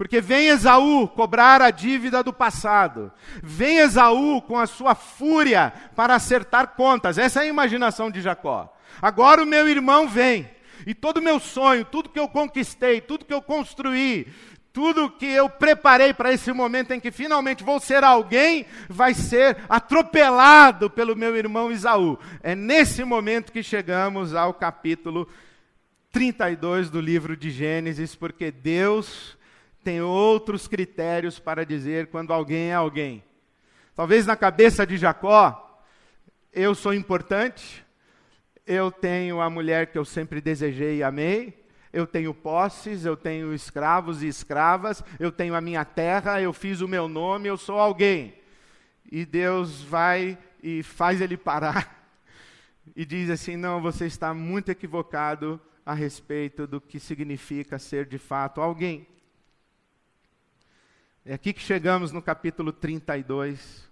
Porque 0.00 0.18
vem 0.18 0.48
Esaú 0.48 1.06
cobrar 1.08 1.60
a 1.60 1.70
dívida 1.70 2.22
do 2.22 2.32
passado. 2.32 3.12
Vem 3.42 3.80
Esaú 3.80 4.40
com 4.40 4.58
a 4.58 4.66
sua 4.66 4.94
fúria 4.94 5.74
para 5.94 6.14
acertar 6.14 6.68
contas. 6.68 7.18
Essa 7.18 7.40
é 7.40 7.42
a 7.42 7.50
imaginação 7.50 8.10
de 8.10 8.22
Jacó. 8.22 8.74
Agora 9.02 9.42
o 9.42 9.46
meu 9.46 9.68
irmão 9.68 10.08
vem. 10.08 10.48
E 10.86 10.94
todo 10.94 11.18
o 11.18 11.22
meu 11.22 11.38
sonho, 11.38 11.84
tudo 11.84 12.08
que 12.08 12.18
eu 12.18 12.26
conquistei, 12.26 13.02
tudo 13.02 13.26
que 13.26 13.34
eu 13.34 13.42
construí, 13.42 14.26
tudo 14.72 15.10
que 15.10 15.26
eu 15.26 15.48
preparei 15.48 16.14
para 16.14 16.32
esse 16.32 16.52
momento 16.52 16.92
em 16.92 17.00
que 17.00 17.10
finalmente 17.10 17.64
vou 17.64 17.80
ser 17.80 18.04
alguém, 18.04 18.66
vai 18.88 19.14
ser 19.14 19.58
atropelado 19.68 20.88
pelo 20.88 21.16
meu 21.16 21.36
irmão 21.36 21.72
Esaú. 21.72 22.18
É 22.42 22.54
nesse 22.54 23.02
momento 23.02 23.52
que 23.52 23.62
chegamos 23.62 24.34
ao 24.34 24.54
capítulo 24.54 25.28
32 26.12 26.90
do 26.90 27.00
livro 27.00 27.36
de 27.36 27.50
Gênesis, 27.50 28.14
porque 28.14 28.50
Deus 28.50 29.36
tem 29.82 30.00
outros 30.00 30.68
critérios 30.68 31.38
para 31.38 31.64
dizer 31.64 32.08
quando 32.08 32.32
alguém 32.32 32.70
é 32.70 32.74
alguém. 32.74 33.24
Talvez 33.94 34.26
na 34.26 34.36
cabeça 34.36 34.86
de 34.86 34.96
Jacó, 34.96 35.82
eu 36.52 36.74
sou 36.74 36.94
importante, 36.94 37.84
eu 38.66 38.90
tenho 38.90 39.40
a 39.40 39.50
mulher 39.50 39.88
que 39.88 39.98
eu 39.98 40.04
sempre 40.04 40.40
desejei 40.40 40.98
e 40.98 41.02
amei, 41.02 41.59
eu 41.92 42.06
tenho 42.06 42.32
posses, 42.32 43.04
eu 43.04 43.16
tenho 43.16 43.52
escravos 43.52 44.22
e 44.22 44.28
escravas, 44.28 45.02
eu 45.18 45.32
tenho 45.32 45.54
a 45.54 45.60
minha 45.60 45.84
terra, 45.84 46.40
eu 46.40 46.52
fiz 46.52 46.80
o 46.80 46.88
meu 46.88 47.08
nome, 47.08 47.48
eu 47.48 47.56
sou 47.56 47.78
alguém. 47.78 48.34
E 49.10 49.24
Deus 49.24 49.82
vai 49.82 50.38
e 50.62 50.82
faz 50.82 51.20
ele 51.20 51.36
parar 51.36 52.08
e 52.94 53.04
diz 53.04 53.28
assim: 53.30 53.56
não, 53.56 53.80
você 53.80 54.06
está 54.06 54.32
muito 54.32 54.70
equivocado 54.70 55.60
a 55.84 55.94
respeito 55.94 56.66
do 56.66 56.80
que 56.80 57.00
significa 57.00 57.78
ser 57.78 58.06
de 58.06 58.18
fato 58.18 58.60
alguém. 58.60 59.06
É 61.24 61.34
aqui 61.34 61.52
que 61.52 61.60
chegamos 61.60 62.12
no 62.12 62.22
capítulo 62.22 62.72
32 62.72 63.90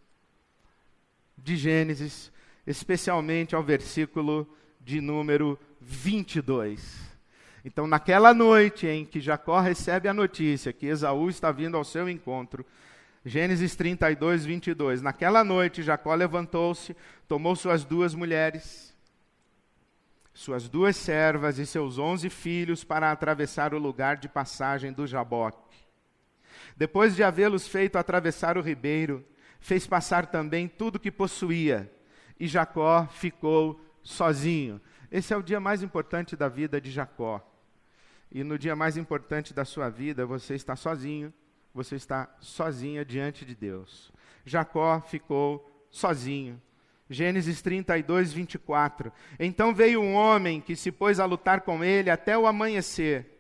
de 1.37 1.57
Gênesis, 1.57 2.33
especialmente 2.67 3.55
ao 3.55 3.63
versículo 3.63 4.49
de 4.81 5.01
número 5.01 5.59
22. 5.81 7.18
Então, 7.65 7.87
naquela 7.87 8.33
noite 8.33 8.87
em 8.87 9.05
que 9.05 9.21
Jacó 9.21 9.61
recebe 9.61 10.09
a 10.09 10.15
notícia 10.15 10.73
que 10.73 10.87
Esaú 10.87 11.29
está 11.29 11.51
vindo 11.51 11.77
ao 11.77 11.85
seu 11.85 12.09
encontro, 12.09 12.65
Gênesis 13.25 13.75
32, 13.75 14.45
22. 14.47 15.03
Naquela 15.03 15.43
noite, 15.45 15.83
Jacó 15.83 16.15
levantou-se, 16.15 16.97
tomou 17.27 17.55
suas 17.57 17.85
duas 17.85 18.15
mulheres, 18.15 18.97
suas 20.33 20.69
duas 20.69 20.97
servas 20.97 21.59
e 21.59 21.67
seus 21.67 21.99
onze 21.99 22.31
filhos 22.31 22.85
para 22.85 23.11
atravessar 23.11 23.75
o 23.75 23.79
lugar 23.79 24.17
de 24.17 24.29
passagem 24.29 24.93
do 24.93 25.07
Jaboque. 25.07 25.79
Depois 26.77 27.17
de 27.17 27.25
havê-los 27.25 27.67
feito 27.67 27.97
atravessar 27.97 28.57
o 28.57 28.63
ribeiro, 28.63 29.25
fez 29.59 29.87
passar 29.87 30.27
também 30.27 30.69
tudo 30.69 31.01
que 31.01 31.11
possuía, 31.11 31.93
e 32.39 32.47
Jacó 32.47 33.07
ficou 33.09 33.81
sozinho. 34.01 34.81
Esse 35.11 35.33
é 35.33 35.37
o 35.37 35.43
dia 35.43 35.59
mais 35.59 35.83
importante 35.83 36.37
da 36.37 36.49
vida 36.49 36.81
de 36.81 36.91
Jacó. 36.91 37.43
E 38.31 38.45
no 38.45 38.59
dia 38.59 38.77
mais 38.77 38.97
importante 38.97 39.55
da 39.55 39.65
sua 39.65 39.89
vida, 39.89 40.27
você 40.27 40.55
está 40.55 40.77
sozinho, 40.77 41.33
você 41.73 41.97
está 41.97 42.29
sozinha 42.41 43.05
diante 43.05 43.45
de 43.45 43.55
Deus. 43.55 44.13
Jacó 44.45 45.01
ficou 45.01 45.87
sozinho. 45.91 46.61
Gênesis 47.09 47.63
32, 47.63 48.33
24. 48.35 49.11
Então 49.41 49.75
veio 49.75 50.03
um 50.03 50.15
homem 50.15 50.61
que 50.61 50.77
se 50.77 50.93
pôs 50.93 51.19
a 51.19 51.25
lutar 51.25 51.63
com 51.63 51.83
ele 51.83 52.11
até 52.11 52.37
o 52.37 52.47
amanhecer. 52.47 53.39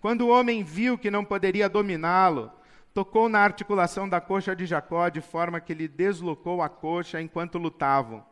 Quando 0.00 0.22
o 0.22 0.28
homem 0.28 0.62
viu 0.62 0.96
que 0.96 1.10
não 1.10 1.24
poderia 1.24 1.68
dominá-lo, 1.68 2.52
tocou 2.94 3.28
na 3.28 3.40
articulação 3.40 4.08
da 4.08 4.20
coxa 4.20 4.54
de 4.54 4.66
Jacó, 4.66 5.08
de 5.08 5.20
forma 5.20 5.60
que 5.60 5.74
lhe 5.74 5.88
deslocou 5.88 6.62
a 6.62 6.68
coxa 6.68 7.20
enquanto 7.20 7.58
lutavam. 7.58 8.24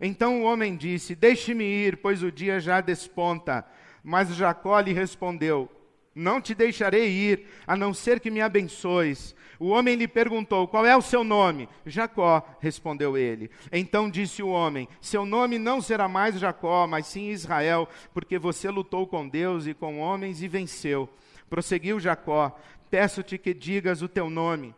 Então 0.00 0.42
o 0.42 0.44
homem 0.44 0.76
disse: 0.76 1.14
Deixe-me 1.14 1.64
ir, 1.64 1.98
pois 1.98 2.22
o 2.22 2.32
dia 2.32 2.60
já 2.60 2.80
desponta. 2.80 3.64
Mas 4.02 4.34
Jacó 4.34 4.78
lhe 4.80 4.92
respondeu: 4.92 5.70
Não 6.14 6.40
te 6.40 6.54
deixarei 6.54 7.08
ir, 7.08 7.46
a 7.66 7.76
não 7.76 7.92
ser 7.92 8.20
que 8.20 8.30
me 8.30 8.40
abençoes. 8.40 9.34
O 9.58 9.68
homem 9.68 9.96
lhe 9.96 10.06
perguntou: 10.06 10.68
Qual 10.68 10.84
é 10.84 10.96
o 10.96 11.02
seu 11.02 11.24
nome? 11.24 11.68
Jacó, 11.84 12.46
respondeu 12.60 13.16
ele. 13.16 13.50
Então 13.72 14.10
disse 14.10 14.42
o 14.42 14.48
homem: 14.48 14.88
Seu 15.00 15.24
nome 15.24 15.58
não 15.58 15.80
será 15.80 16.08
mais 16.08 16.38
Jacó, 16.38 16.86
mas 16.86 17.06
sim 17.06 17.30
Israel, 17.30 17.88
porque 18.12 18.38
você 18.38 18.70
lutou 18.70 19.06
com 19.06 19.28
Deus 19.28 19.66
e 19.66 19.74
com 19.74 19.98
homens 19.98 20.42
e 20.42 20.48
venceu. 20.48 21.08
Prosseguiu 21.48 21.98
Jacó: 21.98 22.56
Peço-te 22.90 23.38
que 23.38 23.54
digas 23.54 24.02
o 24.02 24.08
teu 24.08 24.30
nome. 24.30 24.74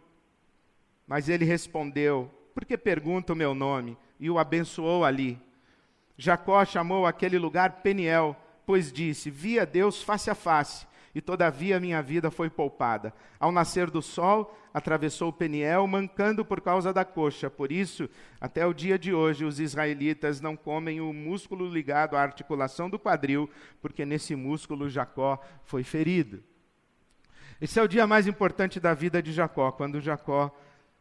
Mas 1.06 1.28
ele 1.28 1.44
respondeu: 1.44 2.30
Por 2.54 2.64
que 2.64 2.76
pergunta 2.76 3.32
o 3.32 3.36
meu 3.36 3.54
nome? 3.54 3.96
E 4.18 4.30
o 4.30 4.38
abençoou 4.38 5.04
ali. 5.04 5.40
Jacó 6.16 6.64
chamou 6.64 7.06
aquele 7.06 7.38
lugar 7.38 7.82
Peniel, 7.82 8.36
pois 8.66 8.92
disse: 8.92 9.30
Vi 9.30 9.58
a 9.58 9.64
Deus 9.64 10.02
face 10.02 10.28
a 10.28 10.34
face, 10.34 10.86
e 11.14 11.20
todavia 11.20 11.78
minha 11.78 12.02
vida 12.02 12.30
foi 12.30 12.50
poupada. 12.50 13.14
Ao 13.38 13.52
nascer 13.52 13.88
do 13.90 14.02
sol, 14.02 14.56
atravessou 14.74 15.32
Peniel, 15.32 15.86
mancando 15.86 16.44
por 16.44 16.60
causa 16.60 16.92
da 16.92 17.04
coxa. 17.04 17.48
Por 17.48 17.70
isso, 17.70 18.08
até 18.40 18.66
o 18.66 18.74
dia 18.74 18.98
de 18.98 19.14
hoje, 19.14 19.44
os 19.44 19.60
israelitas 19.60 20.40
não 20.40 20.56
comem 20.56 21.00
o 21.00 21.12
músculo 21.12 21.68
ligado 21.68 22.16
à 22.16 22.20
articulação 22.20 22.90
do 22.90 22.98
quadril, 22.98 23.48
porque 23.80 24.04
nesse 24.04 24.34
músculo 24.34 24.88
Jacó 24.88 25.40
foi 25.64 25.84
ferido. 25.84 26.42
Esse 27.60 27.78
é 27.80 27.82
o 27.82 27.88
dia 27.88 28.06
mais 28.06 28.26
importante 28.26 28.78
da 28.78 28.94
vida 28.94 29.22
de 29.22 29.32
Jacó, 29.32 29.72
quando 29.72 30.00
Jacó 30.00 30.54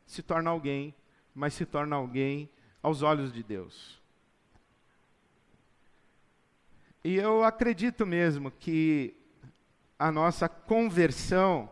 se 0.05 0.23
torna 0.23 0.49
alguém, 0.49 0.93
mas 1.35 1.53
se 1.53 1.65
torna 1.65 1.95
alguém 1.95 2.49
aos 2.81 3.01
olhos 3.01 3.31
de 3.31 3.43
Deus. 3.43 3.97
E 7.03 7.15
eu 7.15 7.43
acredito 7.43 8.05
mesmo 8.05 8.51
que 8.51 9.15
a 9.97 10.11
nossa 10.11 10.49
conversão 10.49 11.69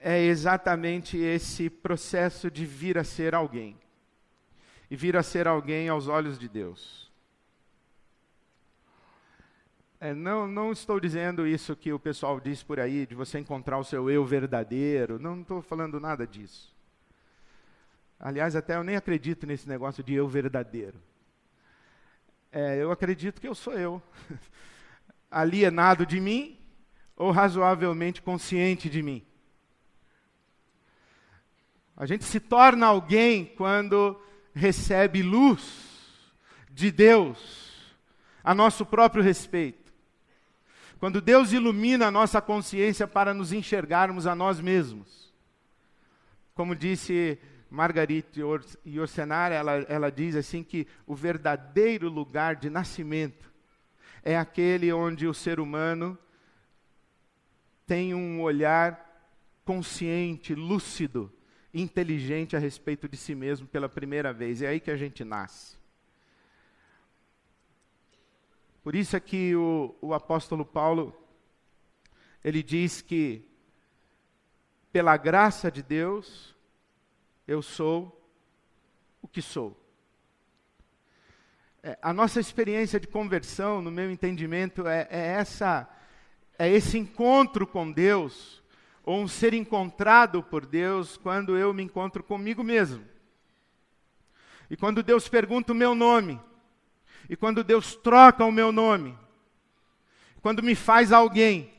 é 0.00 0.22
exatamente 0.22 1.16
esse 1.18 1.68
processo 1.68 2.50
de 2.50 2.64
vir 2.64 2.96
a 2.96 3.04
ser 3.04 3.34
alguém. 3.34 3.76
E 4.90 4.96
vir 4.96 5.16
a 5.16 5.22
ser 5.22 5.48
alguém 5.48 5.88
aos 5.88 6.06
olhos 6.06 6.38
de 6.38 6.48
Deus. 6.48 7.10
É, 9.98 10.14
não, 10.14 10.46
não 10.46 10.72
estou 10.72 11.00
dizendo 11.00 11.46
isso 11.46 11.74
que 11.74 11.92
o 11.92 11.98
pessoal 11.98 12.38
diz 12.38 12.62
por 12.62 12.78
aí, 12.78 13.06
de 13.06 13.14
você 13.14 13.38
encontrar 13.38 13.78
o 13.78 13.84
seu 13.84 14.10
eu 14.10 14.24
verdadeiro. 14.24 15.18
Não 15.18 15.40
estou 15.40 15.62
falando 15.62 15.98
nada 15.98 16.26
disso. 16.26 16.75
Aliás, 18.18 18.56
até 18.56 18.76
eu 18.76 18.84
nem 18.84 18.96
acredito 18.96 19.46
nesse 19.46 19.68
negócio 19.68 20.02
de 20.02 20.14
eu 20.14 20.26
verdadeiro. 20.26 21.00
É, 22.50 22.76
eu 22.82 22.90
acredito 22.90 23.40
que 23.40 23.48
eu 23.48 23.54
sou 23.54 23.74
eu. 23.74 24.02
Alienado 25.30 26.06
de 26.06 26.20
mim 26.20 26.58
ou 27.16 27.30
razoavelmente 27.30 28.22
consciente 28.22 28.88
de 28.88 29.02
mim. 29.02 29.26
A 31.96 32.06
gente 32.06 32.24
se 32.24 32.38
torna 32.38 32.86
alguém 32.86 33.44
quando 33.44 34.20
recebe 34.54 35.22
luz 35.22 35.86
de 36.70 36.90
Deus 36.90 37.94
a 38.44 38.54
nosso 38.54 38.84
próprio 38.84 39.22
respeito. 39.22 39.92
Quando 40.98 41.20
Deus 41.20 41.52
ilumina 41.52 42.06
a 42.06 42.10
nossa 42.10 42.40
consciência 42.40 43.06
para 43.06 43.34
nos 43.34 43.52
enxergarmos 43.52 44.26
a 44.26 44.34
nós 44.34 44.60
mesmos. 44.60 45.32
Como 46.54 46.74
disse 46.74 47.38
Margarite 47.70 48.40
Yourcenar, 48.84 49.52
ela, 49.52 49.72
ela 49.88 50.10
diz 50.10 50.36
assim 50.36 50.62
que 50.62 50.86
o 51.06 51.14
verdadeiro 51.14 52.08
lugar 52.08 52.56
de 52.56 52.70
nascimento 52.70 53.52
é 54.22 54.36
aquele 54.36 54.92
onde 54.92 55.26
o 55.26 55.34
ser 55.34 55.60
humano 55.60 56.18
tem 57.86 58.14
um 58.14 58.40
olhar 58.42 59.04
consciente, 59.64 60.54
lúcido, 60.54 61.32
inteligente 61.72 62.56
a 62.56 62.58
respeito 62.58 63.08
de 63.08 63.16
si 63.16 63.34
mesmo 63.34 63.66
pela 63.68 63.88
primeira 63.88 64.32
vez. 64.32 64.62
É 64.62 64.68
aí 64.68 64.80
que 64.80 64.90
a 64.90 64.96
gente 64.96 65.24
nasce. 65.24 65.76
Por 68.82 68.94
isso 68.94 69.16
é 69.16 69.20
que 69.20 69.54
o, 69.54 69.94
o 70.00 70.14
apóstolo 70.14 70.64
Paulo, 70.64 71.16
ele 72.42 72.62
diz 72.62 73.02
que, 73.02 73.44
pela 74.92 75.16
graça 75.16 75.70
de 75.70 75.82
Deus, 75.82 76.55
eu 77.46 77.62
sou 77.62 78.12
o 79.22 79.28
que 79.28 79.40
sou. 79.40 79.76
É, 81.82 81.96
a 82.02 82.12
nossa 82.12 82.40
experiência 82.40 82.98
de 82.98 83.06
conversão, 83.06 83.80
no 83.80 83.90
meu 83.90 84.10
entendimento, 84.10 84.86
é, 84.86 85.06
é, 85.10 85.26
essa, 85.34 85.88
é 86.58 86.68
esse 86.68 86.98
encontro 86.98 87.66
com 87.66 87.90
Deus, 87.92 88.62
ou 89.04 89.20
um 89.20 89.28
ser 89.28 89.54
encontrado 89.54 90.42
por 90.42 90.66
Deus, 90.66 91.16
quando 91.16 91.56
eu 91.56 91.72
me 91.72 91.84
encontro 91.84 92.24
comigo 92.24 92.64
mesmo. 92.64 93.04
E 94.68 94.76
quando 94.76 95.02
Deus 95.02 95.28
pergunta 95.28 95.72
o 95.72 95.76
meu 95.76 95.94
nome, 95.94 96.40
e 97.28 97.36
quando 97.36 97.62
Deus 97.62 97.94
troca 97.94 98.44
o 98.44 98.50
meu 98.50 98.72
nome, 98.72 99.16
quando 100.42 100.62
me 100.62 100.74
faz 100.74 101.12
alguém, 101.12 101.72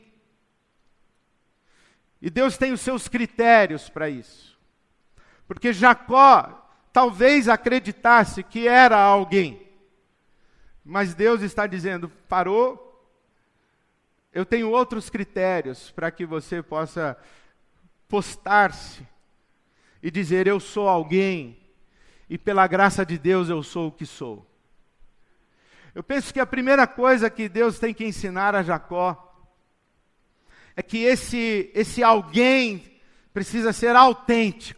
e 2.20 2.30
Deus 2.30 2.56
tem 2.56 2.72
os 2.72 2.80
seus 2.80 3.08
critérios 3.08 3.88
para 3.88 4.08
isso. 4.10 4.57
Porque 5.48 5.72
Jacó 5.72 6.70
talvez 6.92 7.48
acreditasse 7.48 8.42
que 8.42 8.68
era 8.68 9.00
alguém. 9.00 9.66
Mas 10.84 11.14
Deus 11.14 11.40
está 11.40 11.66
dizendo: 11.66 12.08
parou, 12.28 12.84
eu 14.32 14.44
tenho 14.44 14.70
outros 14.70 15.08
critérios 15.08 15.90
para 15.90 16.10
que 16.10 16.26
você 16.26 16.62
possa 16.62 17.16
postar-se 18.06 19.06
e 20.02 20.10
dizer: 20.10 20.46
Eu 20.46 20.60
sou 20.60 20.86
alguém, 20.86 21.58
e 22.28 22.36
pela 22.36 22.66
graça 22.66 23.04
de 23.04 23.18
Deus 23.18 23.48
eu 23.48 23.62
sou 23.62 23.88
o 23.88 23.92
que 23.92 24.04
sou. 24.04 24.46
Eu 25.94 26.02
penso 26.02 26.32
que 26.32 26.38
a 26.38 26.46
primeira 26.46 26.86
coisa 26.86 27.30
que 27.30 27.48
Deus 27.48 27.78
tem 27.78 27.94
que 27.94 28.04
ensinar 28.04 28.54
a 28.54 28.62
Jacó 28.62 29.24
é 30.76 30.82
que 30.82 30.98
esse, 30.98 31.72
esse 31.74 32.04
alguém 32.04 33.00
precisa 33.32 33.72
ser 33.72 33.96
autêntico, 33.96 34.77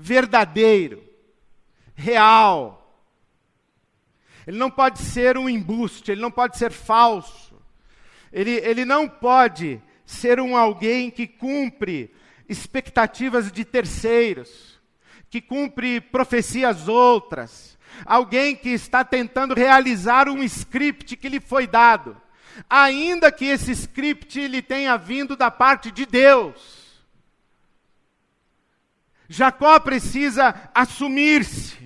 verdadeiro, 0.00 1.04
real. 1.94 2.78
Ele 4.46 4.56
não 4.56 4.70
pode 4.70 4.98
ser 4.98 5.36
um 5.36 5.48
embuste, 5.48 6.10
ele 6.10 6.22
não 6.22 6.30
pode 6.30 6.56
ser 6.56 6.72
falso. 6.72 7.54
Ele, 8.32 8.52
ele 8.52 8.84
não 8.84 9.06
pode 9.06 9.80
ser 10.06 10.40
um 10.40 10.56
alguém 10.56 11.10
que 11.10 11.26
cumpre 11.26 12.12
expectativas 12.48 13.52
de 13.52 13.64
terceiros, 13.64 14.80
que 15.28 15.40
cumpre 15.40 16.00
profecias 16.00 16.88
outras, 16.88 17.78
alguém 18.04 18.56
que 18.56 18.70
está 18.70 19.04
tentando 19.04 19.54
realizar 19.54 20.28
um 20.28 20.42
script 20.42 21.16
que 21.16 21.28
lhe 21.28 21.40
foi 21.40 21.66
dado, 21.66 22.16
ainda 22.68 23.30
que 23.30 23.44
esse 23.44 23.70
script 23.72 24.48
lhe 24.48 24.62
tenha 24.62 24.96
vindo 24.96 25.36
da 25.36 25.50
parte 25.50 25.90
de 25.90 26.06
Deus. 26.06 26.79
Jacó 29.32 29.78
precisa 29.78 30.54
assumir-se. 30.74 31.78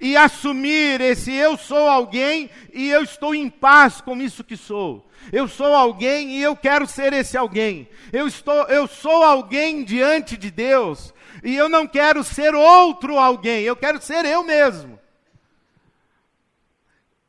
E 0.00 0.16
assumir 0.16 1.00
esse 1.00 1.32
eu 1.32 1.58
sou 1.58 1.88
alguém 1.88 2.48
e 2.72 2.88
eu 2.88 3.02
estou 3.02 3.34
em 3.34 3.50
paz 3.50 4.00
com 4.00 4.16
isso 4.16 4.44
que 4.44 4.56
sou. 4.56 5.10
Eu 5.32 5.48
sou 5.48 5.74
alguém 5.74 6.38
e 6.38 6.42
eu 6.42 6.54
quero 6.54 6.86
ser 6.86 7.12
esse 7.12 7.36
alguém. 7.36 7.88
Eu 8.12 8.28
estou 8.28 8.62
eu 8.68 8.86
sou 8.86 9.24
alguém 9.24 9.82
diante 9.82 10.36
de 10.36 10.52
Deus 10.52 11.12
e 11.42 11.56
eu 11.56 11.68
não 11.68 11.86
quero 11.86 12.22
ser 12.22 12.54
outro 12.54 13.18
alguém, 13.18 13.64
eu 13.64 13.74
quero 13.74 14.00
ser 14.00 14.24
eu 14.24 14.44
mesmo 14.44 14.98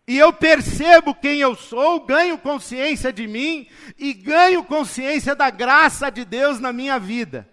e 0.10 0.18
eu 0.18 0.34
percebo 0.34 1.14
quem 1.14 1.40
eu 1.40 1.56
sou, 1.56 2.00
ganho 2.00 2.36
consciência 2.36 3.14
de 3.14 3.28
mim 3.28 3.68
e 3.96 4.12
ganho 4.12 4.64
consciência 4.64 5.36
da 5.36 5.52
graça 5.52 6.10
de 6.10 6.26
Deus 6.26 6.60
na 6.60 6.74
minha 6.74 6.98
vida. 6.98 7.48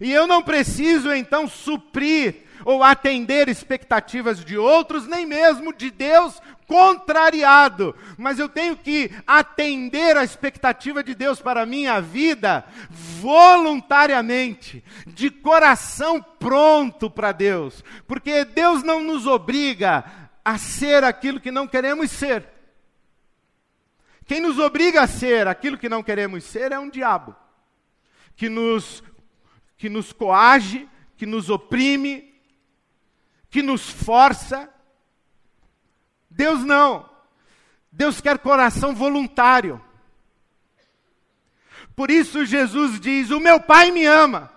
E 0.00 0.12
eu 0.12 0.26
não 0.26 0.42
preciso 0.42 1.12
então 1.12 1.48
suprir 1.48 2.44
ou 2.64 2.82
atender 2.82 3.48
expectativas 3.48 4.44
de 4.44 4.58
outros, 4.58 5.06
nem 5.06 5.24
mesmo 5.24 5.72
de 5.72 5.90
Deus 5.90 6.40
contrariado, 6.66 7.96
mas 8.16 8.38
eu 8.38 8.48
tenho 8.48 8.76
que 8.76 9.10
atender 9.26 10.16
a 10.16 10.22
expectativa 10.22 11.02
de 11.02 11.16
Deus 11.16 11.40
para 11.40 11.62
a 11.62 11.66
minha 11.66 12.00
vida 12.00 12.64
voluntariamente, 12.90 14.84
de 15.04 15.30
coração 15.30 16.22
pronto 16.22 17.10
para 17.10 17.32
Deus, 17.32 17.82
porque 18.06 18.44
Deus 18.44 18.84
não 18.84 19.02
nos 19.02 19.26
obriga 19.26 20.04
a 20.44 20.56
ser 20.58 21.02
aquilo 21.02 21.40
que 21.40 21.50
não 21.50 21.66
queremos 21.66 22.08
ser. 22.12 22.46
Quem 24.24 24.40
nos 24.40 24.60
obriga 24.60 25.02
a 25.02 25.08
ser 25.08 25.48
aquilo 25.48 25.76
que 25.76 25.88
não 25.88 26.04
queremos 26.04 26.44
ser 26.44 26.70
é 26.70 26.78
um 26.78 26.88
diabo, 26.88 27.34
que 28.36 28.48
nos, 28.48 29.02
que 29.80 29.88
nos 29.88 30.12
coage, 30.12 30.86
que 31.16 31.24
nos 31.24 31.48
oprime, 31.48 32.34
que 33.48 33.62
nos 33.62 33.88
força. 33.88 34.68
Deus 36.28 36.62
não. 36.62 37.08
Deus 37.90 38.20
quer 38.20 38.38
coração 38.40 38.94
voluntário. 38.94 39.82
Por 41.96 42.10
isso 42.10 42.44
Jesus 42.44 43.00
diz: 43.00 43.30
O 43.30 43.40
meu 43.40 43.58
Pai 43.58 43.90
me 43.90 44.04
ama. 44.04 44.52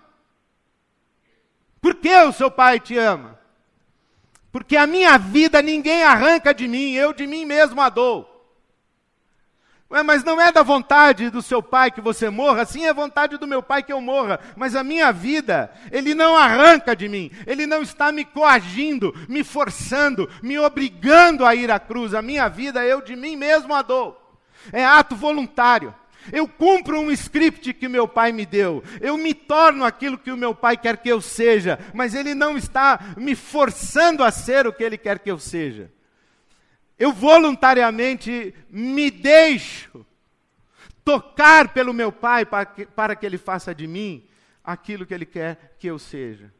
Por 1.80 1.96
que 1.96 2.14
o 2.14 2.34
seu 2.34 2.52
Pai 2.52 2.78
te 2.82 2.98
ama? 2.98 3.40
Porque 4.52 4.76
a 4.76 4.86
minha 4.86 5.18
vida 5.18 5.62
ninguém 5.62 6.04
arranca 6.04 6.54
de 6.54 6.68
mim, 6.68 6.92
eu 6.92 7.14
de 7.14 7.26
mim 7.26 7.46
mesmo 7.46 7.80
a 7.80 7.88
dou. 7.88 8.33
Mas 10.02 10.24
não 10.24 10.42
é 10.42 10.52
da 10.52 10.64
vontade 10.64 11.30
do 11.30 11.42
seu 11.42 11.62
pai 11.62 11.92
que 11.92 12.02
você 12.02 12.30
morra, 12.30 12.66
sim 12.66 12.86
é 12.86 12.94
vontade 12.94 13.38
do 13.38 13.46
meu 13.46 13.62
pai 13.62 13.84
que 13.84 13.94
eu 13.94 14.02
morra, 14.02 14.40
mas 14.56 14.76
a 14.76 14.84
minha 14.84 15.12
vida, 15.12 15.72
ele 15.92 16.16
não 16.16 16.36
arranca 16.36 16.96
de 16.96 17.08
mim, 17.08 17.30
ele 17.46 17.68
não 17.68 17.84
está 17.84 18.12
me 18.12 18.26
coagindo, 18.26 19.14
me 19.30 19.44
forçando, 19.44 20.28
me 20.42 20.58
obrigando 20.58 21.46
a 21.46 21.54
ir 21.54 21.70
à 21.70 21.80
cruz, 21.80 22.16
a 22.16 22.22
minha 22.22 22.48
vida 22.48 22.84
eu 22.84 23.02
de 23.02 23.16
mim 23.16 23.36
mesmo 23.36 23.74
a 23.74 23.84
dou. 23.84 24.20
É 24.72 24.84
ato 24.84 25.16
voluntário. 25.16 25.94
Eu 26.32 26.48
cumpro 26.48 27.00
um 27.00 27.12
script 27.12 27.74
que 27.74 27.88
meu 27.88 28.08
pai 28.08 28.32
me 28.32 28.46
deu. 28.46 28.82
Eu 29.02 29.18
me 29.18 29.34
torno 29.34 29.84
aquilo 29.84 30.18
que 30.18 30.32
o 30.32 30.38
meu 30.38 30.56
pai 30.56 30.78
quer 30.78 30.98
que 30.98 31.10
eu 31.10 31.20
seja, 31.20 31.78
mas 31.94 32.16
ele 32.16 32.34
não 32.34 32.58
está 32.58 33.14
me 33.18 33.36
forçando 33.36 34.24
a 34.24 34.32
ser 34.32 34.66
o 34.66 34.74
que 34.74 34.84
ele 34.84 34.98
quer 34.98 35.20
que 35.20 35.30
eu 35.30 35.38
seja. 35.38 35.92
Eu 36.98 37.12
voluntariamente 37.12 38.54
me 38.70 39.10
deixo 39.10 40.06
tocar 41.04 41.74
pelo 41.74 41.94
meu 41.94 42.12
Pai 42.12 42.46
para 42.46 42.66
que, 42.66 42.86
para 42.86 43.16
que 43.16 43.26
Ele 43.26 43.38
faça 43.38 43.74
de 43.74 43.88
mim 43.88 44.28
aquilo 44.64 45.06
que 45.06 45.14
Ele 45.14 45.26
quer 45.26 45.76
que 45.80 45.88
eu 45.88 45.98
seja. 45.98 46.54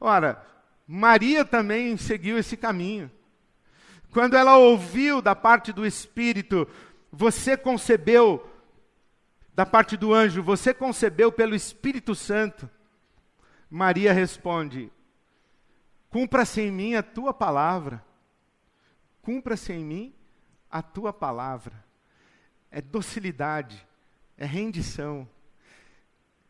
Ora, 0.00 0.44
Maria 0.86 1.44
também 1.44 1.96
seguiu 1.96 2.36
esse 2.36 2.56
caminho. 2.56 3.10
Quando 4.10 4.36
ela 4.36 4.58
ouviu 4.58 5.22
da 5.22 5.34
parte 5.34 5.72
do 5.72 5.86
Espírito, 5.86 6.68
você 7.10 7.56
concebeu, 7.56 8.46
da 9.54 9.64
parte 9.64 9.96
do 9.96 10.12
anjo, 10.12 10.42
você 10.42 10.74
concebeu 10.74 11.32
pelo 11.32 11.54
Espírito 11.54 12.14
Santo. 12.14 12.68
Maria 13.70 14.12
responde: 14.12 14.92
Cumpra-se 16.10 16.60
em 16.60 16.70
mim 16.70 16.94
a 16.94 17.02
tua 17.02 17.32
palavra 17.32 18.04
cumpra-se 19.22 19.72
em 19.72 19.84
mim 19.84 20.14
a 20.70 20.82
tua 20.82 21.12
palavra. 21.12 21.72
É 22.70 22.80
docilidade, 22.80 23.86
é 24.36 24.44
rendição. 24.44 25.28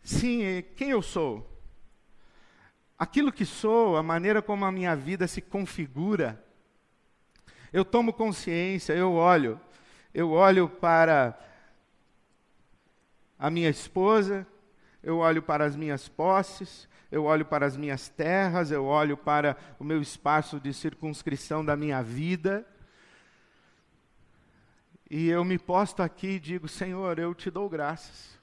Sim, 0.03 0.43
é 0.43 0.63
quem 0.63 0.91
eu 0.91 1.03
sou? 1.03 1.49
Aquilo 2.99 3.33
que 3.33 3.45
sou, 3.45 3.97
a 3.97 4.03
maneira 4.03 4.41
como 4.41 4.65
a 4.65 4.73
minha 4.73 4.97
vida 4.97 5.29
se 5.29 5.41
configura. 5.41 6.43
Eu 7.73 7.85
tomo 7.85 8.13
consciência, 8.13 8.93
eu 8.93 9.13
olho, 9.13 9.61
eu 10.15 10.31
olho 10.31 10.69
para 10.69 11.39
a 13.39 13.51
minha 13.51 13.69
esposa, 13.69 14.47
eu 15.03 15.19
olho 15.19 15.43
para 15.43 15.65
as 15.65 15.75
minhas 15.75 16.09
posses, 16.09 16.89
eu 17.13 17.25
olho 17.25 17.45
para 17.45 17.67
as 17.67 17.77
minhas 17.77 18.09
terras, 18.09 18.71
eu 18.71 18.87
olho 18.87 19.19
para 19.19 19.59
o 19.79 19.85
meu 19.85 20.01
espaço 20.01 20.59
de 20.59 20.73
circunscrição 20.73 21.63
da 21.63 21.77
minha 21.77 22.03
vida. 22.03 22.67
E 25.11 25.29
eu 25.29 25.45
me 25.45 25.59
posto 25.59 26.03
aqui 26.03 26.29
e 26.29 26.41
digo: 26.41 26.67
Senhor, 26.67 27.19
eu 27.19 27.35
te 27.35 27.51
dou 27.51 27.69
graças 27.69 28.41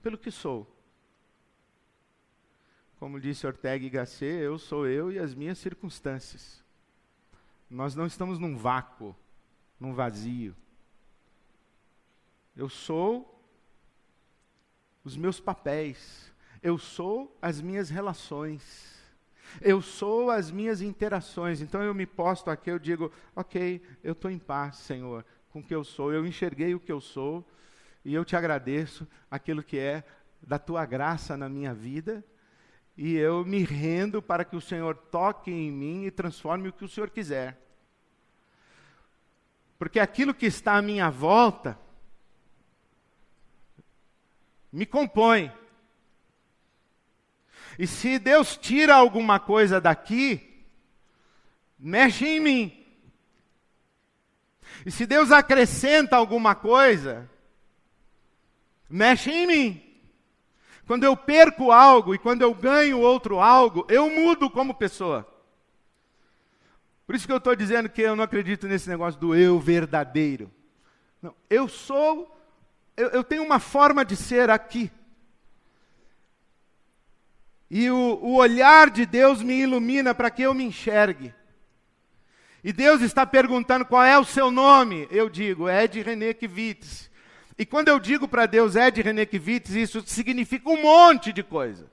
pelo 0.00 0.16
que 0.16 0.30
sou. 0.30 0.72
Como 3.00 3.18
disse 3.18 3.48
Ortega 3.48 3.84
y 3.84 3.90
Gasset, 3.90 4.40
eu 4.40 4.60
sou 4.60 4.86
eu 4.86 5.10
e 5.10 5.18
as 5.18 5.34
minhas 5.34 5.58
circunstâncias. 5.58 6.64
Nós 7.68 7.96
não 7.96 8.06
estamos 8.06 8.38
num 8.38 8.56
vácuo, 8.56 9.16
num 9.80 9.92
vazio. 9.92 10.54
Eu 12.54 12.68
sou 12.68 13.44
os 15.02 15.16
meus 15.16 15.40
papéis, 15.40 16.31
eu 16.62 16.78
sou 16.78 17.36
as 17.42 17.60
minhas 17.60 17.90
relações, 17.90 18.92
eu 19.60 19.82
sou 19.82 20.30
as 20.30 20.50
minhas 20.50 20.80
interações. 20.80 21.60
Então 21.60 21.82
eu 21.82 21.92
me 21.92 22.06
posto 22.06 22.50
aqui, 22.50 22.70
eu 22.70 22.78
digo, 22.78 23.12
ok, 23.34 23.82
eu 24.02 24.12
estou 24.12 24.30
em 24.30 24.38
paz, 24.38 24.76
Senhor, 24.76 25.24
com 25.50 25.58
o 25.58 25.62
que 25.62 25.74
eu 25.74 25.84
sou. 25.84 26.12
Eu 26.12 26.24
enxerguei 26.24 26.74
o 26.74 26.80
que 26.80 26.92
eu 26.92 27.00
sou 27.00 27.44
e 28.04 28.14
eu 28.14 28.24
te 28.24 28.36
agradeço 28.36 29.06
aquilo 29.30 29.62
que 29.62 29.78
é 29.78 30.04
da 30.40 30.58
tua 30.58 30.86
graça 30.86 31.36
na 31.36 31.48
minha 31.48 31.74
vida. 31.74 32.24
E 32.96 33.14
eu 33.14 33.44
me 33.44 33.64
rendo 33.64 34.20
para 34.20 34.44
que 34.44 34.54
o 34.54 34.60
Senhor 34.60 34.96
toque 34.96 35.50
em 35.50 35.70
mim 35.70 36.04
e 36.04 36.10
transforme 36.10 36.68
o 36.68 36.72
que 36.72 36.84
o 36.84 36.88
Senhor 36.88 37.10
quiser. 37.10 37.58
Porque 39.78 39.98
aquilo 39.98 40.34
que 40.34 40.46
está 40.46 40.76
à 40.76 40.82
minha 40.82 41.10
volta 41.10 41.78
me 44.70 44.86
compõe. 44.86 45.50
E 47.78 47.86
se 47.86 48.18
Deus 48.18 48.56
tira 48.56 48.94
alguma 48.94 49.40
coisa 49.40 49.80
daqui, 49.80 50.64
mexe 51.78 52.26
em 52.26 52.40
mim. 52.40 52.84
E 54.84 54.90
se 54.90 55.06
Deus 55.06 55.30
acrescenta 55.30 56.16
alguma 56.16 56.54
coisa, 56.54 57.28
mexe 58.88 59.30
em 59.30 59.46
mim. 59.46 59.92
Quando 60.86 61.04
eu 61.04 61.16
perco 61.16 61.70
algo 61.70 62.14
e 62.14 62.18
quando 62.18 62.42
eu 62.42 62.54
ganho 62.54 63.00
outro 63.00 63.40
algo, 63.40 63.86
eu 63.88 64.10
mudo 64.10 64.50
como 64.50 64.74
pessoa. 64.74 65.26
Por 67.06 67.14
isso 67.14 67.26
que 67.26 67.32
eu 67.32 67.38
estou 67.38 67.54
dizendo 67.54 67.88
que 67.88 68.02
eu 68.02 68.16
não 68.16 68.24
acredito 68.24 68.66
nesse 68.66 68.88
negócio 68.88 69.20
do 69.20 69.34
eu 69.34 69.58
verdadeiro. 69.60 70.50
Não, 71.20 71.34
eu 71.48 71.68
sou, 71.68 72.36
eu, 72.96 73.08
eu 73.10 73.24
tenho 73.24 73.44
uma 73.44 73.58
forma 73.58 74.04
de 74.04 74.16
ser 74.16 74.50
aqui. 74.50 74.90
E 77.74 77.88
o, 77.88 78.18
o 78.20 78.34
olhar 78.34 78.90
de 78.90 79.06
Deus 79.06 79.42
me 79.42 79.62
ilumina 79.62 80.14
para 80.14 80.30
que 80.30 80.42
eu 80.42 80.52
me 80.52 80.62
enxergue. 80.62 81.32
E 82.62 82.70
Deus 82.70 83.00
está 83.00 83.24
perguntando 83.24 83.86
qual 83.86 84.04
é 84.04 84.18
o 84.18 84.26
seu 84.26 84.50
nome. 84.50 85.08
Eu 85.10 85.30
digo, 85.30 85.70
Ed 85.70 86.02
René 86.02 86.34
Kivitz. 86.34 87.10
E 87.56 87.64
quando 87.64 87.88
eu 87.88 87.98
digo 87.98 88.28
para 88.28 88.44
Deus 88.44 88.76
Ed 88.76 89.00
René 89.00 89.24
Kivitz, 89.24 89.70
isso 89.70 90.02
significa 90.06 90.68
um 90.68 90.82
monte 90.82 91.32
de 91.32 91.42
coisa. 91.42 91.90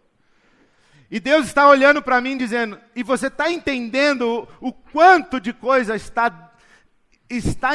E 1.09 1.17
Deus 1.17 1.47
está 1.47 1.69
olhando 1.69 2.01
para 2.01 2.19
mim 2.19 2.35
dizendo, 2.35 2.77
e 2.93 3.01
você 3.01 3.27
está 3.27 3.49
entendendo 3.49 4.49
o, 4.59 4.73
quanto 4.73 5.39
de 5.39 5.53
coisa 5.53 5.95
está, 5.95 6.51
está 7.29 7.71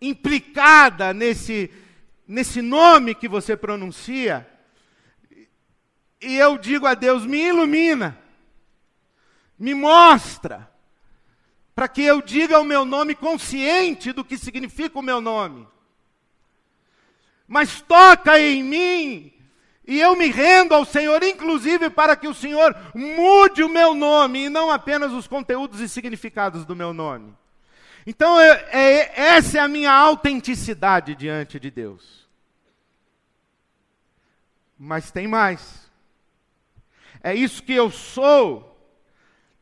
implicada 0.00 1.12
nesse, 1.12 1.70
nesse 2.26 2.62
nome 2.62 3.14
que 3.14 3.28
você 3.28 3.54
pronuncia? 3.54 4.53
E 6.20 6.36
eu 6.36 6.56
digo 6.58 6.86
a 6.86 6.94
Deus: 6.94 7.26
me 7.26 7.38
ilumina, 7.38 8.18
me 9.58 9.74
mostra, 9.74 10.70
para 11.74 11.88
que 11.88 12.02
eu 12.02 12.22
diga 12.22 12.60
o 12.60 12.64
meu 12.64 12.84
nome 12.84 13.14
consciente 13.14 14.12
do 14.12 14.24
que 14.24 14.38
significa 14.38 14.98
o 14.98 15.02
meu 15.02 15.20
nome. 15.20 15.66
Mas 17.46 17.80
toca 17.82 18.38
em 18.40 18.62
mim, 18.62 19.32
e 19.86 20.00
eu 20.00 20.16
me 20.16 20.28
rendo 20.28 20.74
ao 20.74 20.84
Senhor, 20.84 21.22
inclusive 21.22 21.90
para 21.90 22.16
que 22.16 22.26
o 22.26 22.34
Senhor 22.34 22.74
mude 22.94 23.62
o 23.62 23.68
meu 23.68 23.94
nome, 23.94 24.46
e 24.46 24.48
não 24.48 24.70
apenas 24.70 25.12
os 25.12 25.26
conteúdos 25.26 25.80
e 25.80 25.88
significados 25.88 26.64
do 26.64 26.74
meu 26.74 26.94
nome. 26.94 27.34
Então, 28.06 28.38
é, 28.38 28.66
é, 28.70 29.20
essa 29.20 29.58
é 29.58 29.60
a 29.60 29.68
minha 29.68 29.92
autenticidade 29.92 31.14
diante 31.14 31.58
de 31.58 31.70
Deus. 31.70 32.28
Mas 34.78 35.10
tem 35.10 35.26
mais 35.26 35.83
é 37.24 37.34
isso 37.34 37.62
que 37.62 37.72
eu 37.72 37.90
sou. 37.90 38.78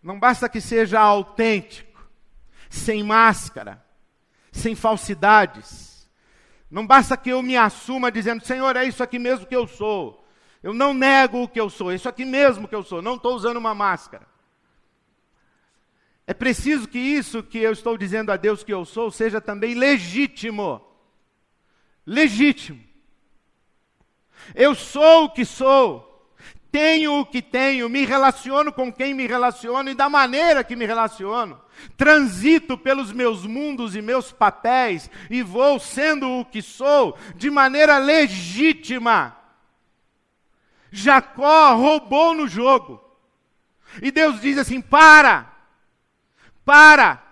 Não 0.03 0.19
basta 0.19 0.49
que 0.49 0.61
seja 0.61 0.99
autêntico, 0.99 2.05
sem 2.69 3.05
máscara, 3.05 3.81
sem 4.51 4.75
falsidades. 4.75 6.11
Não 6.69 6.85
basta 6.85 7.17
que 7.17 7.31
eu 7.31 7.41
me 7.41 7.57
assuma 7.57 8.11
dizendo, 8.11 8.45
Senhor, 8.45 8.75
é 8.75 8.85
isso 8.85 9.01
aqui 9.01 9.17
mesmo 9.17 9.47
que 9.47 9.55
eu 9.55 9.69
sou. 9.69 10.27
Eu 10.61 10.75
não 10.75 10.93
nego 10.93 11.45
o 11.45 11.49
que 11.49 11.61
eu 11.61 11.71
sou, 11.71 11.93
é 11.93 11.95
isso 11.95 12.09
aqui 12.09 12.25
mesmo 12.25 12.67
que 12.67 12.75
eu 12.75 12.83
sou, 12.83 13.01
não 13.01 13.15
estou 13.15 13.33
usando 13.33 13.59
uma 13.59 13.75
máscara. 13.75 14.27
É 16.27 16.35
preciso 16.35 16.89
que 16.89 16.99
isso 16.99 17.45
que 17.45 17.59
eu 17.59 17.73
estou 17.73 17.97
dizendo 17.97 18.33
a 18.33 18.37
Deus 18.37 18.65
que 18.65 18.75
eu 18.75 18.85
sou 18.85 19.09
seja 19.09 19.41
também 19.41 19.75
legítimo. 19.75 20.85
Legítimo. 22.05 22.83
Eu 24.53 24.75
sou 24.75 25.27
o 25.27 25.31
que 25.31 25.45
sou 25.45 26.12
tenho 26.73 27.21
o 27.21 27.27
que 27.27 27.43
tenho, 27.43 27.87
me 27.91 28.07
relaciono 28.07 28.73
com 28.73 28.91
quem 28.91 29.13
me 29.13 29.27
relaciono 29.27 29.91
e 29.91 29.95
da 29.95 30.09
maneira 30.09 30.65
que 30.65 30.75
me 30.75 30.87
relaciono. 30.87 31.61
Transito 31.99 32.79
pelos 32.79 33.13
meus 33.13 33.45
mundos 33.45 33.95
e 33.95 34.01
meus 34.01 34.33
papéis 34.33 35.11
e 35.29 35.43
vou 35.43 35.79
sendo 35.79 36.27
o 36.29 36.45
que 36.47 36.63
sou 36.63 37.17
de 37.37 37.51
maneira 37.51 37.99
legítima. 37.99 39.37
Jacó 40.91 41.75
roubou 41.75 42.35
no 42.35 42.49
jogo. 42.49 43.03
E 44.01 44.11
Deus 44.11 44.41
diz 44.41 44.57
assim: 44.57 44.81
para, 44.81 45.53
para, 46.65 47.23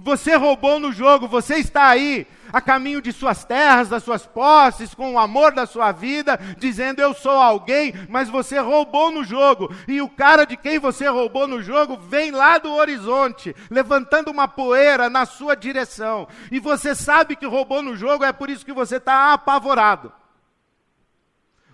você 0.00 0.36
roubou 0.36 0.78
no 0.78 0.92
jogo, 0.92 1.26
você 1.26 1.56
está 1.56 1.88
aí 1.88 2.24
a 2.52 2.60
caminho 2.60 3.02
de 3.02 3.12
suas 3.12 3.44
terras, 3.44 3.88
das 3.88 4.04
suas 4.04 4.24
posses, 4.24 4.94
com 4.94 5.14
o 5.14 5.18
amor 5.18 5.52
da 5.52 5.66
sua 5.66 5.90
vida, 5.90 6.38
dizendo: 6.56 7.00
Eu 7.00 7.12
sou 7.12 7.32
alguém, 7.32 7.92
mas 8.08 8.28
você 8.28 8.60
roubou 8.60 9.10
no 9.10 9.24
jogo. 9.24 9.74
E 9.88 10.00
o 10.00 10.08
cara 10.08 10.44
de 10.46 10.56
quem 10.56 10.78
você 10.78 11.08
roubou 11.08 11.48
no 11.48 11.60
jogo 11.60 11.96
vem 11.96 12.30
lá 12.30 12.58
do 12.58 12.72
horizonte, 12.72 13.54
levantando 13.68 14.30
uma 14.30 14.46
poeira 14.46 15.10
na 15.10 15.26
sua 15.26 15.56
direção. 15.56 16.28
E 16.52 16.60
você 16.60 16.94
sabe 16.94 17.34
que 17.34 17.44
roubou 17.44 17.82
no 17.82 17.96
jogo, 17.96 18.24
é 18.24 18.32
por 18.32 18.48
isso 18.48 18.64
que 18.64 18.72
você 18.72 18.98
está 18.98 19.32
apavorado. 19.32 20.12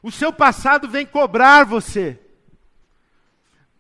O 0.03 0.11
seu 0.11 0.33
passado 0.33 0.89
vem 0.89 1.05
cobrar 1.05 1.65
você. 1.65 2.24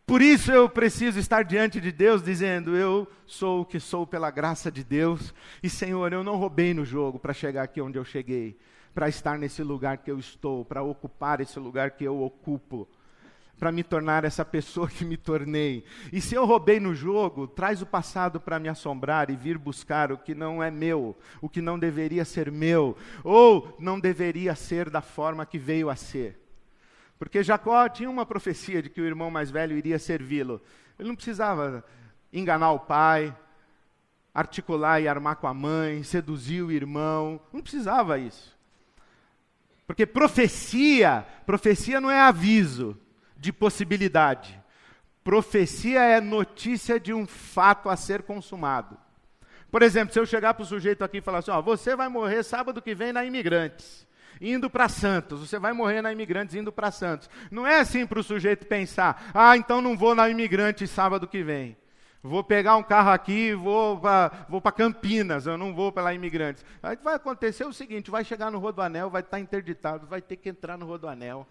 Por 0.06 0.20
isso 0.20 0.52
eu 0.52 0.68
preciso 0.68 1.18
estar 1.18 1.44
diante 1.44 1.80
de 1.80 1.90
Deus 1.90 2.22
dizendo: 2.22 2.76
Eu 2.76 3.08
sou 3.26 3.62
o 3.62 3.64
que 3.64 3.80
sou 3.80 4.06
pela 4.06 4.30
graça 4.30 4.70
de 4.70 4.84
Deus, 4.84 5.32
e 5.62 5.70
Senhor, 5.70 6.12
eu 6.12 6.22
não 6.22 6.36
roubei 6.36 6.74
no 6.74 6.84
jogo 6.84 7.18
para 7.18 7.32
chegar 7.32 7.62
aqui 7.62 7.80
onde 7.80 7.98
eu 7.98 8.04
cheguei, 8.04 8.58
para 8.94 9.08
estar 9.08 9.38
nesse 9.38 9.62
lugar 9.62 9.98
que 9.98 10.10
eu 10.10 10.18
estou, 10.18 10.62
para 10.62 10.82
ocupar 10.82 11.40
esse 11.40 11.58
lugar 11.58 11.92
que 11.92 12.04
eu 12.04 12.22
ocupo, 12.22 12.86
para 13.58 13.72
me 13.72 13.82
tornar 13.82 14.24
essa 14.24 14.44
pessoa 14.44 14.88
que 14.88 15.06
me 15.06 15.16
tornei. 15.16 15.82
E 16.12 16.20
se 16.20 16.34
eu 16.34 16.44
roubei 16.44 16.78
no 16.78 16.94
jogo, 16.94 17.46
traz 17.46 17.80
o 17.80 17.86
passado 17.86 18.38
para 18.38 18.58
me 18.58 18.68
assombrar 18.68 19.30
e 19.30 19.36
vir 19.36 19.56
buscar 19.56 20.12
o 20.12 20.18
que 20.18 20.34
não 20.34 20.62
é 20.62 20.70
meu, 20.70 21.16
o 21.40 21.48
que 21.48 21.62
não 21.62 21.78
deveria 21.78 22.26
ser 22.26 22.52
meu, 22.52 22.94
ou 23.22 23.74
não 23.80 23.98
deveria 23.98 24.54
ser 24.54 24.90
da 24.90 25.00
forma 25.00 25.46
que 25.46 25.58
veio 25.58 25.88
a 25.88 25.96
ser. 25.96 26.43
Porque 27.18 27.42
Jacó 27.42 27.88
tinha 27.88 28.10
uma 28.10 28.26
profecia 28.26 28.82
de 28.82 28.90
que 28.90 29.00
o 29.00 29.06
irmão 29.06 29.30
mais 29.30 29.50
velho 29.50 29.76
iria 29.76 29.98
servi-lo. 29.98 30.60
Ele 30.98 31.08
não 31.08 31.16
precisava 31.16 31.84
enganar 32.32 32.72
o 32.72 32.80
pai, 32.80 33.34
articular 34.34 35.00
e 35.00 35.08
armar 35.08 35.36
com 35.36 35.46
a 35.46 35.54
mãe, 35.54 36.02
seduzir 36.02 36.62
o 36.62 36.72
irmão. 36.72 37.40
Não 37.52 37.62
precisava 37.62 38.18
isso. 38.18 38.54
Porque 39.86 40.06
profecia, 40.06 41.24
profecia 41.46 42.00
não 42.00 42.10
é 42.10 42.20
aviso 42.20 42.98
de 43.36 43.52
possibilidade. 43.52 44.60
Profecia 45.22 46.00
é 46.00 46.20
notícia 46.20 46.98
de 46.98 47.12
um 47.12 47.26
fato 47.26 47.88
a 47.88 47.96
ser 47.96 48.22
consumado. 48.22 48.98
Por 49.70 49.82
exemplo, 49.82 50.12
se 50.12 50.18
eu 50.18 50.26
chegar 50.26 50.54
para 50.54 50.62
o 50.62 50.66
sujeito 50.66 51.02
aqui 51.02 51.18
e 51.18 51.22
falar 51.22 51.38
assim: 51.38 51.50
ó, 51.50 51.60
você 51.60 51.96
vai 51.96 52.08
morrer 52.08 52.42
sábado 52.42 52.82
que 52.82 52.94
vem 52.94 53.12
na 53.12 53.24
Imigrantes 53.24 54.06
indo 54.40 54.68
para 54.70 54.88
Santos. 54.88 55.40
Você 55.40 55.58
vai 55.58 55.72
morrer 55.72 56.02
na 56.02 56.12
Imigrantes 56.12 56.54
indo 56.54 56.72
para 56.72 56.90
Santos. 56.90 57.28
Não 57.50 57.66
é 57.66 57.80
assim 57.80 58.06
para 58.06 58.20
o 58.20 58.22
sujeito 58.22 58.66
pensar: 58.66 59.30
ah, 59.34 59.56
então 59.56 59.80
não 59.80 59.96
vou 59.96 60.14
na 60.14 60.28
Imigrante 60.28 60.86
sábado 60.86 61.26
que 61.26 61.42
vem. 61.42 61.76
Vou 62.22 62.42
pegar 62.42 62.76
um 62.76 62.82
carro 62.82 63.10
aqui 63.10 63.48
e 63.48 63.54
vou 63.54 64.00
para 64.00 64.72
Campinas, 64.72 65.46
eu 65.46 65.58
não 65.58 65.74
vou 65.74 65.92
pela 65.92 66.14
Imigrantes. 66.14 66.64
Aí 66.82 66.96
vai 67.02 67.16
acontecer 67.16 67.66
o 67.66 67.72
seguinte: 67.72 68.10
vai 68.10 68.24
chegar 68.24 68.50
no 68.50 68.58
Rodoanel, 68.58 69.10
vai 69.10 69.20
estar 69.20 69.36
tá 69.36 69.40
interditado, 69.40 70.06
vai 70.06 70.22
ter 70.22 70.36
que 70.36 70.48
entrar 70.48 70.78
no 70.78 70.86
Rodoanel. 70.86 71.46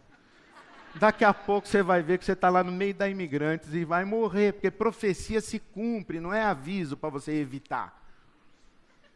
Daqui 0.96 1.24
a 1.24 1.34
pouco 1.34 1.68
você 1.68 1.84
vai 1.84 2.02
ver 2.02 2.18
que 2.18 2.26
você 2.26 2.34
está 2.34 2.50
lá 2.50 2.64
no 2.64 2.72
meio 2.72 2.94
da 2.94 3.08
Imigrantes 3.08 3.74
e 3.74 3.86
vai 3.86 4.06
morrer, 4.06 4.54
porque 4.54 4.72
profecia 4.72 5.42
se 5.42 5.60
cumpre, 5.60 6.20
não 6.20 6.34
é 6.34 6.44
aviso 6.44 6.98
para 6.98 7.10
você 7.10 7.34
evitar. 7.34 8.02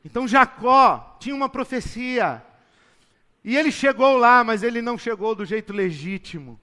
Então 0.06 0.28
Jacó 0.28 1.18
tinha 1.20 1.36
uma 1.36 1.50
profecia. 1.50 2.44
E 3.48 3.56
ele 3.56 3.72
chegou 3.72 4.18
lá, 4.18 4.44
mas 4.44 4.62
ele 4.62 4.82
não 4.82 4.98
chegou 4.98 5.34
do 5.34 5.46
jeito 5.46 5.72
legítimo. 5.72 6.60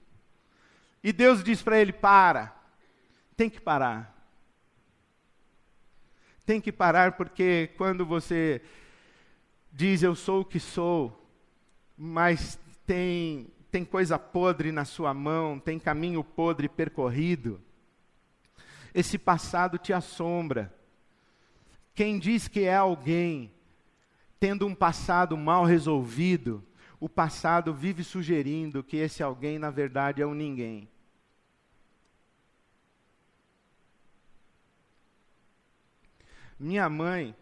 E 1.03 1.11
Deus 1.11 1.43
diz 1.43 1.59
para 1.59 1.79
ele: 1.79 1.91
para, 1.91 2.55
tem 3.35 3.49
que 3.49 3.59
parar. 3.59 4.15
Tem 6.45 6.61
que 6.61 6.71
parar 6.71 7.13
porque 7.13 7.71
quando 7.75 8.05
você 8.05 8.61
diz 9.73 10.03
eu 10.03 10.13
sou 10.13 10.41
o 10.41 10.45
que 10.45 10.59
sou, 10.59 11.27
mas 11.97 12.59
tem, 12.85 13.47
tem 13.71 13.83
coisa 13.83 14.19
podre 14.19 14.71
na 14.71 14.85
sua 14.85 15.11
mão, 15.11 15.57
tem 15.57 15.79
caminho 15.79 16.23
podre 16.23 16.69
percorrido, 16.69 17.59
esse 18.93 19.17
passado 19.17 19.79
te 19.79 19.91
assombra. 19.91 20.71
Quem 21.95 22.19
diz 22.19 22.47
que 22.47 22.59
é 22.59 22.75
alguém 22.75 23.51
tendo 24.39 24.67
um 24.67 24.75
passado 24.75 25.35
mal 25.35 25.65
resolvido, 25.65 26.63
o 26.99 27.09
passado 27.09 27.73
vive 27.73 28.03
sugerindo 28.03 28.83
que 28.83 28.97
esse 28.97 29.21
alguém, 29.21 29.59
na 29.59 29.69
verdade, 29.69 30.21
é 30.21 30.25
um 30.25 30.33
ninguém. 30.33 30.89
Minha 36.57 36.87
mãe 36.89 37.35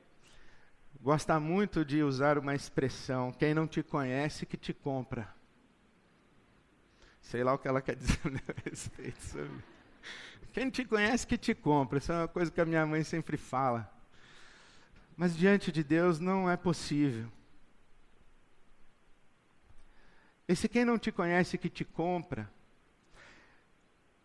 gosta 0.99 1.39
muito 1.39 1.85
de 1.85 2.01
usar 2.01 2.37
uma 2.37 2.55
expressão: 2.55 3.31
quem 3.31 3.53
não 3.53 3.67
te 3.67 3.83
conhece, 3.83 4.45
que 4.45 4.57
te 4.57 4.73
compra. 4.73 5.33
Sei 7.21 7.43
lá 7.43 7.53
o 7.53 7.57
que 7.57 7.67
ela 7.67 7.81
quer 7.81 7.95
dizer 7.95 8.19
a 8.25 8.69
respeito. 8.69 9.21
Sabe? 9.21 9.63
Quem 10.51 10.69
te 10.69 10.85
conhece, 10.85 11.25
que 11.25 11.37
te 11.37 11.55
compra. 11.55 11.97
Isso 11.97 12.11
é 12.11 12.17
uma 12.17 12.27
coisa 12.27 12.51
que 12.51 12.61
a 12.61 12.65
minha 12.65 12.85
mãe 12.85 13.03
sempre 13.03 13.37
fala. 13.37 13.91
Mas 15.15 15.35
diante 15.35 15.71
de 15.71 15.83
Deus 15.83 16.19
não 16.19 16.49
é 16.49 16.57
possível. 16.57 17.31
Esse 20.53 20.69
quem 20.69 20.85
não 20.85 20.99
te 20.99 21.11
conhece 21.11 21.57
que 21.57 21.67
te 21.67 21.83
compra, 21.83 22.47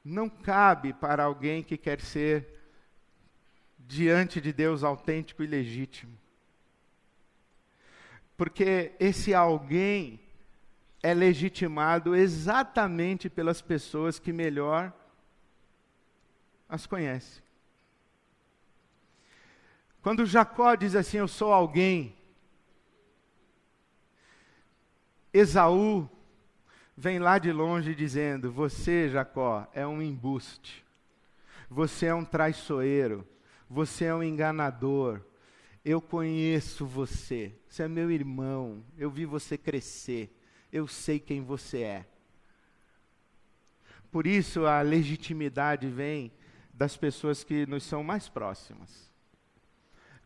não 0.04 0.28
cabe 0.28 0.92
para 0.92 1.24
alguém 1.24 1.62
que 1.62 1.78
quer 1.78 2.02
ser 2.02 2.46
diante 3.78 4.38
de 4.38 4.52
Deus 4.52 4.84
autêntico 4.84 5.42
e 5.42 5.46
legítimo. 5.46 6.14
Porque 8.36 8.92
esse 9.00 9.32
alguém 9.32 10.20
é 11.02 11.14
legitimado 11.14 12.14
exatamente 12.14 13.30
pelas 13.30 13.62
pessoas 13.62 14.18
que 14.18 14.30
melhor 14.30 14.92
as 16.68 16.86
conhecem. 16.86 17.42
Quando 20.02 20.26
Jacó 20.26 20.74
diz 20.74 20.94
assim: 20.94 21.16
Eu 21.16 21.26
sou 21.26 21.54
alguém, 21.54 22.14
Esaú 25.32 26.06
vem 26.98 27.18
lá 27.18 27.38
de 27.38 27.52
longe 27.52 27.94
dizendo: 27.94 28.50
Você, 28.50 29.08
Jacó, 29.08 29.66
é 29.72 29.86
um 29.86 30.02
embuste, 30.02 30.84
você 31.70 32.06
é 32.06 32.14
um 32.14 32.24
traiçoeiro, 32.24 33.26
você 33.68 34.06
é 34.06 34.14
um 34.14 34.22
enganador. 34.22 35.20
Eu 35.84 36.02
conheço 36.02 36.84
você, 36.84 37.54
você 37.68 37.84
é 37.84 37.88
meu 37.88 38.10
irmão, 38.10 38.84
eu 38.98 39.10
vi 39.10 39.24
você 39.24 39.56
crescer, 39.56 40.36
eu 40.72 40.86
sei 40.86 41.18
quem 41.18 41.40
você 41.40 41.82
é. 41.82 42.06
Por 44.10 44.26
isso 44.26 44.66
a 44.66 44.82
legitimidade 44.82 45.88
vem 45.88 46.32
das 46.74 46.96
pessoas 46.96 47.44
que 47.44 47.64
nos 47.66 47.84
são 47.84 48.02
mais 48.02 48.28
próximas. 48.28 49.08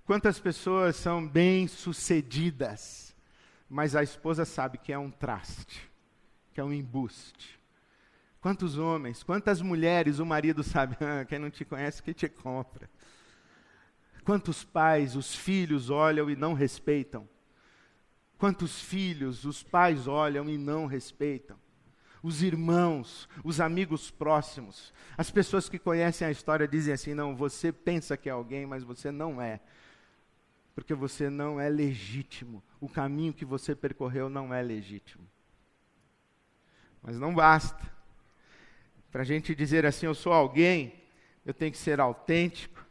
Quantas 0.05 0.41
pessoas 0.41 0.97
são 0.97 1.29
bem-sucedidas? 1.29 3.13
mas 3.73 3.97
a 3.97 4.03
esposa 4.03 4.45
sabe 4.45 4.77
que 4.77 4.93
é 4.93 4.99
um 4.99 5.11
traste, 5.11 5.91
que 6.53 6.61
é 6.61 6.65
um 6.65 6.73
embuste. 6.73 7.61
Quantos 8.41 8.77
homens, 8.77 9.23
quantas 9.23 9.61
mulheres 9.61 10.19
o 10.19 10.27
marido 10.27 10.63
sabe, 10.63 10.97
ah, 11.03 11.25
quem 11.25 11.39
não 11.39 11.51
te 11.51 11.65
conhece 11.65 12.03
que 12.03 12.13
te 12.13 12.29
compra. 12.29 12.91
Quantos 14.25 14.65
pais, 14.65 15.17
os 15.17 15.35
filhos 15.35 15.91
olham 15.91 16.31
e 16.31 16.37
não 16.37 16.55
respeitam. 16.55 17.29
Quantos 18.39 18.81
filhos 18.81 19.45
os 19.45 19.63
pais 19.63 20.07
olham 20.07 20.49
e 20.49 20.59
não 20.59 20.87
respeitam. 20.87 21.57
Os 22.23 22.43
irmãos, 22.43 23.29
os 23.43 23.61
amigos 23.61 24.11
próximos, 24.11 24.93
as 25.19 25.31
pessoas 25.31 25.69
que 25.69 25.79
conhecem 25.79 26.27
a 26.27 26.31
história 26.31 26.69
dizem 26.69 26.95
assim: 26.95 27.15
não, 27.15 27.35
você 27.35 27.73
pensa 27.73 28.17
que 28.17 28.29
é 28.29 28.33
alguém, 28.33 28.65
mas 28.65 28.85
você 28.85 29.11
não 29.11 29.43
é 29.43 29.61
porque 30.75 30.95
você 30.95 31.29
não 31.29 31.61
é 31.61 31.69
legítimo. 31.69 32.63
O 32.81 32.89
caminho 32.89 33.33
que 33.33 33.45
você 33.45 33.75
percorreu 33.75 34.29
não 34.29 34.53
é 34.53 34.63
legítimo. 34.63 35.27
Mas 37.03 37.19
não 37.19 37.35
basta. 37.35 37.91
Para 39.11 39.23
a 39.23 39.25
gente 39.25 39.55
dizer 39.55 39.85
assim, 39.85 40.07
eu 40.07 40.15
sou 40.15 40.33
alguém, 40.33 40.95
eu 41.45 41.53
tenho 41.53 41.73
que 41.73 41.79
ser 41.79 42.01
autêntico, 42.01 42.85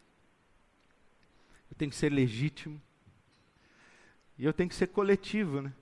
eu 1.69 1.76
tenho 1.76 1.89
que 1.89 1.97
ser 1.97 2.12
legítimo, 2.12 2.80
e 4.38 4.45
eu 4.45 4.54
tenho 4.54 4.69
que 4.69 4.76
ser 4.76 4.88
coletivo, 4.88 5.62
né? 5.62 5.74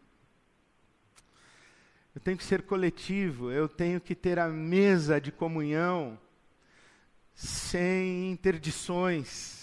Eu 2.13 2.22
tenho 2.22 2.38
que 2.38 2.44
ser 2.44 2.63
coletivo, 2.63 3.52
eu 3.52 3.68
tenho 3.68 4.00
que 4.00 4.15
ter 4.15 4.39
a 4.39 4.48
mesa 4.48 5.20
de 5.20 5.32
comunhão 5.32 6.20
sem 7.34 8.32
interdições, 8.32 9.60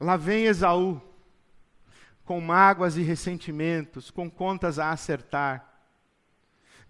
Lá 0.00 0.16
vem 0.16 0.46
Esaú, 0.46 0.98
com 2.24 2.40
mágoas 2.40 2.96
e 2.96 3.02
ressentimentos, 3.02 4.10
com 4.10 4.30
contas 4.30 4.78
a 4.78 4.92
acertar. 4.92 5.69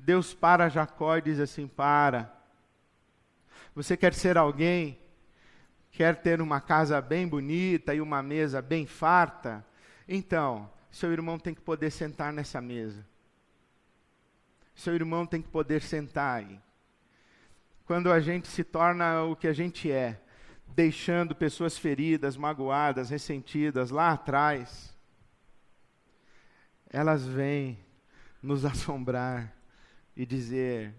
Deus 0.00 0.32
para 0.32 0.68
Jacó 0.68 1.16
e 1.16 1.22
diz 1.22 1.38
assim: 1.38 1.68
Para. 1.68 2.34
Você 3.74 3.96
quer 3.96 4.14
ser 4.14 4.36
alguém? 4.36 4.98
Quer 5.92 6.16
ter 6.16 6.40
uma 6.40 6.60
casa 6.60 7.00
bem 7.00 7.28
bonita 7.28 7.94
e 7.94 8.00
uma 8.00 8.22
mesa 8.22 8.62
bem 8.62 8.86
farta? 8.86 9.64
Então, 10.08 10.70
seu 10.90 11.12
irmão 11.12 11.38
tem 11.38 11.54
que 11.54 11.60
poder 11.60 11.90
sentar 11.90 12.32
nessa 12.32 12.60
mesa. 12.60 13.06
Seu 14.74 14.94
irmão 14.94 15.26
tem 15.26 15.42
que 15.42 15.48
poder 15.48 15.82
sentar 15.82 16.38
aí. 16.38 16.60
Quando 17.84 18.10
a 18.10 18.20
gente 18.20 18.48
se 18.48 18.64
torna 18.64 19.24
o 19.24 19.36
que 19.36 19.48
a 19.48 19.52
gente 19.52 19.90
é, 19.90 20.20
deixando 20.68 21.34
pessoas 21.34 21.76
feridas, 21.76 22.36
magoadas, 22.36 23.10
ressentidas 23.10 23.90
lá 23.90 24.12
atrás, 24.12 24.96
elas 26.88 27.26
vêm 27.26 27.78
nos 28.42 28.64
assombrar 28.66 29.59
e 30.20 30.26
dizer: 30.26 30.94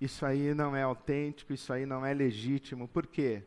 isso 0.00 0.24
aí 0.24 0.54
não 0.54 0.76
é 0.76 0.82
autêntico, 0.84 1.52
isso 1.52 1.72
aí 1.72 1.84
não 1.84 2.06
é 2.06 2.14
legítimo. 2.14 2.86
Por 2.86 3.04
quê? 3.04 3.42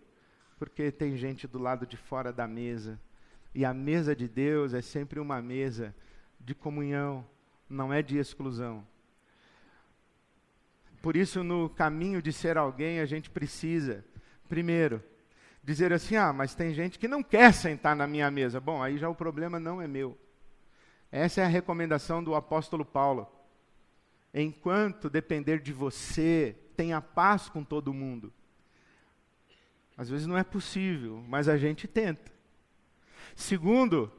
Porque 0.60 0.92
tem 0.92 1.16
gente 1.16 1.48
do 1.48 1.58
lado 1.58 1.86
de 1.86 1.96
fora 1.96 2.34
da 2.34 2.46
mesa. 2.46 3.00
E 3.56 3.64
a 3.64 3.74
mesa 3.74 4.14
de 4.14 4.28
Deus 4.28 4.74
é 4.74 4.82
sempre 4.82 5.18
uma 5.18 5.42
mesa 5.42 5.96
de 6.38 6.54
comunhão, 6.54 7.26
não 7.70 7.94
é 7.94 8.02
de 8.02 8.18
exclusão. 8.18 8.86
Por 11.02 11.16
isso, 11.16 11.42
no 11.42 11.70
caminho 11.70 12.22
de 12.22 12.34
ser 12.34 12.58
alguém, 12.58 13.00
a 13.00 13.06
gente 13.06 13.30
precisa, 13.30 14.04
primeiro, 14.50 15.02
dizer 15.64 15.94
assim: 15.94 16.18
ah, 16.18 16.34
mas 16.34 16.54
tem 16.54 16.74
gente 16.74 17.00
que 17.00 17.08
não 17.08 17.24
quer 17.24 17.54
sentar 17.54 17.96
na 17.96 18.06
minha 18.06 18.30
mesa. 18.30 18.60
Bom, 18.60 18.84
aí 18.84 18.98
já 18.98 19.08
o 19.08 19.16
problema 19.16 19.58
não 19.58 19.82
é 19.82 19.88
meu. 19.88 20.18
Essa 21.10 21.40
é 21.40 21.46
a 21.46 21.48
recomendação 21.48 22.22
do 22.22 22.36
apóstolo 22.36 22.84
Paulo. 22.84 23.40
Enquanto 24.34 25.10
depender 25.10 25.60
de 25.60 25.74
você, 25.74 26.56
tenha 26.76 27.02
paz 27.02 27.50
com 27.50 27.64
todo 27.64 27.94
mundo. 27.94 28.34
Às 29.98 30.10
vezes 30.10 30.26
não 30.26 30.38
é 30.38 30.44
possível, 30.44 31.24
mas 31.28 31.50
a 31.50 31.58
gente 31.58 31.88
tenta. 31.88 32.32
Segundo, 33.36 34.12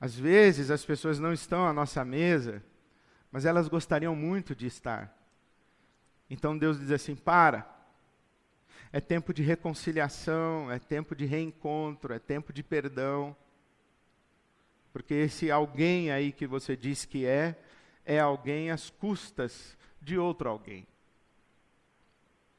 às 0.00 0.14
vezes 0.14 0.70
as 0.70 0.84
pessoas 0.84 1.18
não 1.18 1.32
estão 1.32 1.66
à 1.66 1.72
nossa 1.72 2.04
mesa, 2.04 2.62
mas 3.30 3.44
elas 3.44 3.68
gostariam 3.68 4.14
muito 4.14 4.54
de 4.54 4.66
estar. 4.66 5.14
Então 6.30 6.56
Deus 6.56 6.78
diz 6.78 6.90
assim: 6.90 7.16
para. 7.16 7.76
É 8.90 9.00
tempo 9.00 9.34
de 9.34 9.42
reconciliação, 9.42 10.70
é 10.70 10.78
tempo 10.78 11.14
de 11.14 11.26
reencontro, 11.26 12.14
é 12.14 12.18
tempo 12.18 12.52
de 12.52 12.62
perdão. 12.62 13.36
Porque 14.92 15.12
esse 15.12 15.50
alguém 15.50 16.10
aí 16.10 16.32
que 16.32 16.46
você 16.46 16.74
diz 16.74 17.04
que 17.04 17.26
é, 17.26 17.60
é 18.08 18.18
alguém 18.18 18.70
às 18.70 18.88
custas 18.88 19.76
de 20.00 20.16
outro 20.16 20.48
alguém. 20.48 20.86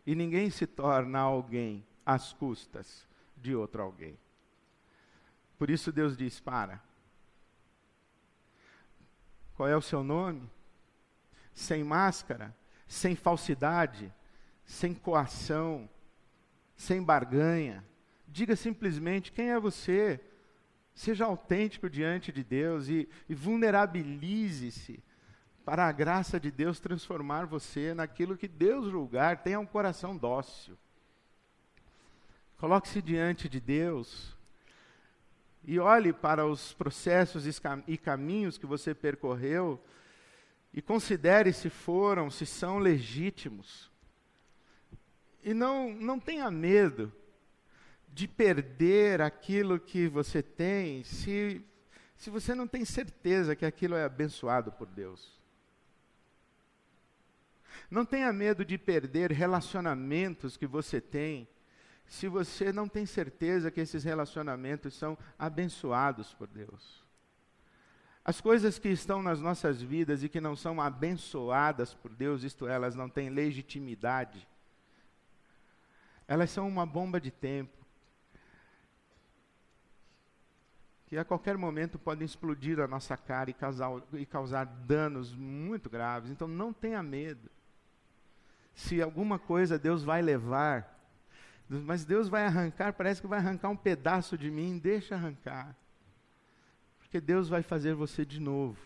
E 0.06 0.14
ninguém 0.14 0.52
se 0.52 0.68
torna 0.68 1.18
alguém 1.18 1.84
às 2.06 2.32
custas 2.32 3.08
de 3.36 3.56
outro 3.56 3.82
alguém. 3.82 4.16
Por 5.58 5.72
isso 5.72 5.92
Deus 5.92 6.16
diz: 6.16 6.40
para. 6.40 6.80
Qual 9.56 9.68
é 9.68 9.76
o 9.76 9.82
seu 9.82 10.04
nome? 10.04 10.48
Sem 11.52 11.84
máscara, 11.84 12.56
sem 12.88 13.16
falsidade, 13.16 14.14
sem 14.64 14.94
coação, 14.94 15.90
sem 16.76 17.02
barganha. 17.02 17.84
Diga 18.28 18.56
simplesmente 18.56 19.32
quem 19.32 19.50
é 19.50 19.60
você. 19.60 20.22
Seja 20.94 21.26
autêntico 21.26 21.90
diante 21.90 22.32
de 22.32 22.44
Deus 22.44 22.88
e, 22.88 23.10
e 23.28 23.34
vulnerabilize-se 23.34 25.04
para 25.65 25.88
a 25.88 25.91
graça 25.91 26.39
de 26.39 26.52
Deus 26.52 26.80
transformar 26.80 27.45
você 27.45 27.93
naquilo 27.93 28.38
que 28.38 28.48
Deus 28.48 28.89
julgar. 28.89 29.43
Tenha 29.43 29.60
um 29.60 29.65
coração 29.65 30.17
dócil. 30.17 30.78
Coloque-se 32.58 33.02
diante 33.02 33.48
de 33.48 33.60
Deus 33.60 34.36
e 35.63 35.80
olhe 35.80 36.12
para 36.12 36.45
os 36.45 36.74
processos 36.74 37.45
e 37.88 37.98
caminhos 37.98 38.58
que 38.58 38.65
você 38.65 38.93
percorreu 38.93 39.82
e 40.74 40.82
considere 40.82 41.54
se 41.54 41.69
foram, 41.69 42.30
se 42.30 42.45
são 42.45 42.78
legítimos. 42.78 43.89
E 45.43 45.54
não, 45.54 45.93
não 45.93 46.19
tenha 46.19 46.50
medo 46.52 47.12
de 48.10 48.28
perder 48.28 49.22
aquilo 49.22 49.80
que 49.80 50.08
você 50.08 50.41
tem 50.41 51.04
se, 51.04 51.65
se 52.15 52.30
você 52.30 52.54
não 52.54 52.67
tem 52.67 52.84
certeza 52.84 53.56
que 53.56 53.65
aquilo 53.65 53.95
é 53.95 54.04
abençoado 54.04 54.72
por 54.72 54.88
Deus. 54.88 55.38
Não 57.89 58.05
tenha 58.05 58.32
medo 58.32 58.63
de 58.63 58.77
perder 58.77 59.32
relacionamentos 59.32 60.58
que 60.58 60.67
você 60.67 60.99
tem 60.99 61.47
se 62.10 62.27
você 62.27 62.73
não 62.73 62.88
tem 62.88 63.05
certeza 63.05 63.69
que 63.69 63.79
esses 63.79 64.03
relacionamentos 64.03 64.95
são 64.95 65.15
abençoados 65.38 66.34
por 66.34 66.47
Deus. 66.47 67.03
As 68.25 68.41
coisas 68.41 68.79
que 68.79 68.89
estão 68.89 69.21
nas 69.21 69.39
nossas 69.39 69.82
vidas 69.82 70.23
e 70.23 70.29
que 70.29 70.41
não 70.41 70.55
são 70.55 70.82
abençoadas 70.82 71.93
por 71.93 72.12
Deus, 72.12 72.43
isto 72.43 72.67
é, 72.67 72.73
elas 72.73 72.95
não 72.95 73.08
têm 73.08 73.29
legitimidade, 73.29 74.47
elas 76.27 76.49
são 76.49 76.67
uma 76.67 76.86
bomba 76.86 77.21
de 77.21 77.32
tempo. 77.32 77.77
Que 81.05 81.17
a 81.17 81.25
qualquer 81.25 81.58
momento 81.58 81.97
podem 81.97 82.25
explodir 82.25 82.77
na 82.77 82.88
nossa 82.88 83.17
cara 83.17 83.49
e 83.49 83.53
causar, 83.53 83.89
e 84.13 84.25
causar 84.27 84.65
danos 84.65 85.34
muito 85.34 85.89
graves. 85.89 86.29
Então 86.29 86.47
não 86.47 86.71
tenha 86.71 87.01
medo. 87.01 87.49
Se 88.80 89.02
alguma 89.02 89.38
coisa 89.38 89.78
Deus 89.78 90.04
vai 90.04 90.22
levar, 90.22 90.98
mas 91.68 92.06
Deus 92.06 92.30
vai 92.30 92.46
arrancar, 92.46 92.94
parece 92.94 93.20
que 93.20 93.28
vai 93.28 93.38
arrancar 93.38 93.68
um 93.68 93.76
pedaço 93.76 94.38
de 94.38 94.50
mim, 94.50 94.80
deixa 94.80 95.15
arrancar. 95.15 95.76
Porque 96.98 97.20
Deus 97.20 97.50
vai 97.50 97.62
fazer 97.62 97.94
você 97.94 98.24
de 98.24 98.39
novo. 98.39 98.80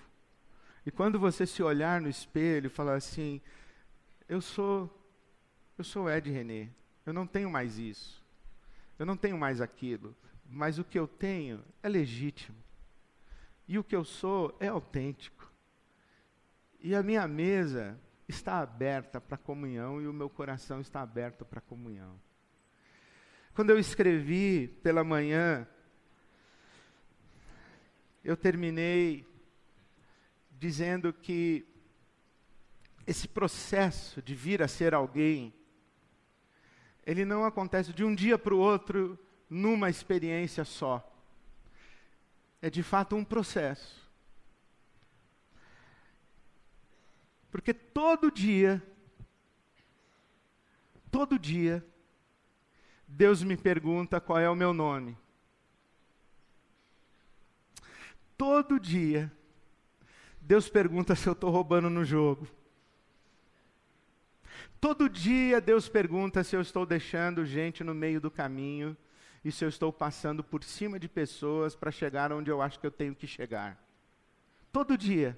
E 0.84 0.90
quando 0.90 1.20
você 1.20 1.46
se 1.46 1.62
olhar 1.62 2.02
no 2.02 2.10
espelho 2.10 2.66
e 2.66 2.70
falar 2.72 2.96
assim, 2.96 3.40
eu 4.28 4.42
sou 4.42 4.90
eu 5.78 5.84
sou 5.84 6.10
Ed 6.10 6.28
René, 6.28 6.70
eu 7.06 7.14
não 7.14 7.28
tenho 7.28 7.52
mais 7.52 7.78
isso. 7.78 8.20
Eu 8.98 9.06
não 9.06 9.16
tenho 9.16 9.38
mais 9.38 9.62
aquilo, 9.62 10.16
mas 10.44 10.80
o 10.80 10.84
que 10.84 10.98
eu 10.98 11.08
tenho 11.08 11.64
é 11.84 11.88
legítimo. 11.88 12.58
E 13.68 13.78
o 13.78 13.84
que 13.84 13.96
eu 13.96 14.04
sou 14.04 14.58
é 14.60 14.70
autêntico. 14.70 15.52
E 16.80 16.96
a 16.96 17.04
minha 17.04 17.28
mesa 17.28 17.96
está 18.28 18.60
aberta 18.60 19.20
para 19.20 19.38
comunhão 19.38 20.02
e 20.02 20.08
o 20.08 20.14
meu 20.14 20.30
coração 20.30 20.80
está 20.82 21.02
aberto 21.02 21.46
para 21.46 21.62
comunhão. 21.62 22.20
Quando 23.54 23.70
eu 23.70 23.78
escrevi 23.78 24.68
pela 24.82 25.04
manhã, 25.04 25.68
eu 28.24 28.36
terminei 28.36 29.28
dizendo 30.52 31.12
que 31.12 31.66
esse 33.06 33.28
processo 33.28 34.22
de 34.22 34.34
vir 34.34 34.64
a 34.64 34.68
ser 34.68 34.94
alguém, 34.94 35.54
ele 37.06 37.26
não 37.26 37.44
acontece 37.44 37.92
de 37.92 38.04
um 38.04 38.16
dia 38.16 38.38
para 38.38 38.54
o 38.54 38.60
outro 38.60 39.20
numa 39.50 39.90
experiência 39.90 40.64
só. 40.64 41.08
É 42.62 42.70
de 42.70 42.82
fato 42.82 43.16
um 43.16 43.26
processo. 43.26 44.03
Porque 47.54 47.72
todo 47.72 48.32
dia, 48.32 48.82
todo 51.12 51.38
dia, 51.38 51.86
Deus 53.08 53.44
me 53.44 53.56
pergunta 53.56 54.20
qual 54.20 54.40
é 54.40 54.50
o 54.50 54.56
meu 54.56 54.74
nome. 54.74 55.16
Todo 58.36 58.80
dia, 58.80 59.32
Deus 60.42 60.68
pergunta 60.68 61.14
se 61.14 61.28
eu 61.28 61.34
estou 61.34 61.52
roubando 61.52 61.92
no 61.92 62.04
jogo. 62.04 62.48
Todo 64.82 65.08
dia, 65.08 65.62
Deus 65.62 65.88
pergunta 65.88 66.44
se 66.44 66.56
eu 66.56 66.62
estou 66.62 66.88
deixando 66.88 67.46
gente 67.46 67.84
no 67.84 67.94
meio 67.94 68.20
do 68.20 68.32
caminho 68.32 68.98
e 69.46 69.52
se 69.52 69.64
eu 69.64 69.70
estou 69.70 69.94
passando 69.94 70.44
por 70.44 70.64
cima 70.64 71.00
de 71.00 71.08
pessoas 71.08 71.76
para 71.76 71.92
chegar 71.92 72.34
onde 72.34 72.50
eu 72.50 72.64
acho 72.64 72.80
que 72.80 72.88
eu 72.88 72.92
tenho 72.92 73.14
que 73.14 73.28
chegar. 73.28 73.80
Todo 74.72 74.98
dia. 74.98 75.38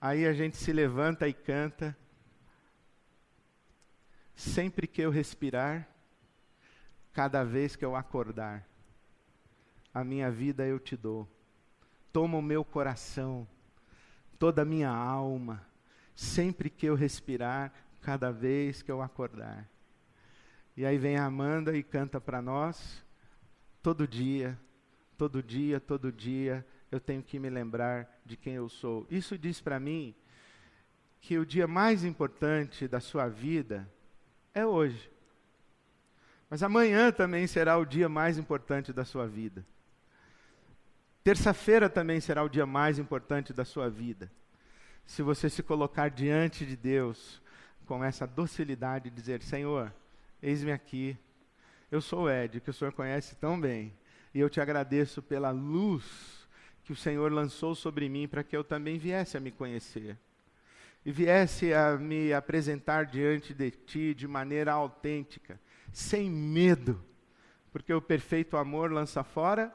Aí 0.00 0.26
a 0.26 0.32
gente 0.32 0.56
se 0.56 0.72
levanta 0.72 1.28
e 1.28 1.32
canta. 1.32 1.96
Sempre 4.34 4.86
que 4.86 5.02
eu 5.02 5.10
respirar, 5.10 5.88
cada 7.12 7.42
vez 7.42 7.74
que 7.74 7.84
eu 7.84 7.96
acordar, 7.96 8.64
a 9.92 10.04
minha 10.04 10.30
vida 10.30 10.64
eu 10.64 10.78
te 10.78 10.96
dou. 10.96 11.28
Toma 12.12 12.38
o 12.38 12.42
meu 12.42 12.64
coração, 12.64 13.46
toda 14.38 14.62
a 14.62 14.64
minha 14.64 14.90
alma, 14.90 15.66
sempre 16.14 16.70
que 16.70 16.86
eu 16.86 16.94
respirar, 16.94 17.72
cada 18.00 18.30
vez 18.30 18.80
que 18.82 18.92
eu 18.92 19.02
acordar. 19.02 19.68
E 20.76 20.86
aí 20.86 20.96
vem 20.96 21.16
a 21.16 21.24
Amanda 21.24 21.76
e 21.76 21.82
canta 21.82 22.20
para 22.20 22.40
nós, 22.40 23.04
todo 23.82 24.06
dia, 24.06 24.56
todo 25.16 25.42
dia, 25.42 25.80
todo 25.80 26.12
dia, 26.12 26.64
eu 26.90 26.98
tenho 26.98 27.22
que 27.22 27.38
me 27.38 27.50
lembrar 27.50 28.20
de 28.24 28.36
quem 28.36 28.54
eu 28.54 28.68
sou. 28.68 29.06
Isso 29.10 29.36
diz 29.36 29.60
para 29.60 29.78
mim 29.78 30.14
que 31.20 31.38
o 31.38 31.44
dia 31.44 31.66
mais 31.66 32.04
importante 32.04 32.88
da 32.88 33.00
sua 33.00 33.28
vida 33.28 33.88
é 34.54 34.64
hoje. 34.64 35.10
Mas 36.48 36.62
amanhã 36.62 37.12
também 37.12 37.46
será 37.46 37.76
o 37.76 37.84
dia 37.84 38.08
mais 38.08 38.38
importante 38.38 38.92
da 38.92 39.04
sua 39.04 39.26
vida. 39.26 39.64
Terça-feira 41.22 41.90
também 41.90 42.20
será 42.20 42.42
o 42.42 42.48
dia 42.48 42.64
mais 42.64 42.98
importante 42.98 43.52
da 43.52 43.64
sua 43.64 43.90
vida. 43.90 44.30
Se 45.04 45.22
você 45.22 45.50
se 45.50 45.62
colocar 45.62 46.08
diante 46.08 46.64
de 46.64 46.76
Deus 46.76 47.42
com 47.84 48.02
essa 48.02 48.26
docilidade, 48.26 49.10
dizer: 49.10 49.42
Senhor, 49.42 49.92
eis-me 50.42 50.72
aqui. 50.72 51.18
Eu 51.90 52.00
sou 52.00 52.24
o 52.24 52.30
Ed, 52.30 52.60
que 52.60 52.70
o 52.70 52.72
Senhor 52.72 52.92
conhece 52.92 53.34
tão 53.36 53.58
bem, 53.58 53.94
e 54.34 54.40
eu 54.40 54.48
te 54.50 54.60
agradeço 54.60 55.22
pela 55.22 55.50
luz 55.50 56.37
que 56.88 56.92
o 56.94 56.96
Senhor 56.96 57.30
lançou 57.30 57.74
sobre 57.74 58.08
mim 58.08 58.26
para 58.26 58.42
que 58.42 58.56
eu 58.56 58.64
também 58.64 58.96
viesse 58.96 59.36
a 59.36 59.40
me 59.40 59.50
conhecer 59.50 60.16
e 61.04 61.12
viesse 61.12 61.74
a 61.74 61.98
me 61.98 62.32
apresentar 62.32 63.04
diante 63.04 63.52
de 63.52 63.70
ti 63.70 64.14
de 64.14 64.26
maneira 64.26 64.72
autêntica, 64.72 65.60
sem 65.92 66.30
medo, 66.30 66.98
porque 67.70 67.92
o 67.92 68.00
perfeito 68.00 68.56
amor 68.56 68.90
lança 68.90 69.22
fora 69.22 69.70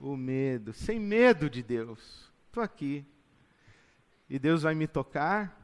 o 0.00 0.16
medo, 0.16 0.72
sem 0.72 0.98
medo 0.98 1.48
de 1.48 1.62
Deus. 1.62 2.28
Estou 2.48 2.60
aqui. 2.60 3.06
E 4.28 4.36
Deus 4.36 4.62
vai 4.62 4.74
me 4.74 4.88
tocar, 4.88 5.56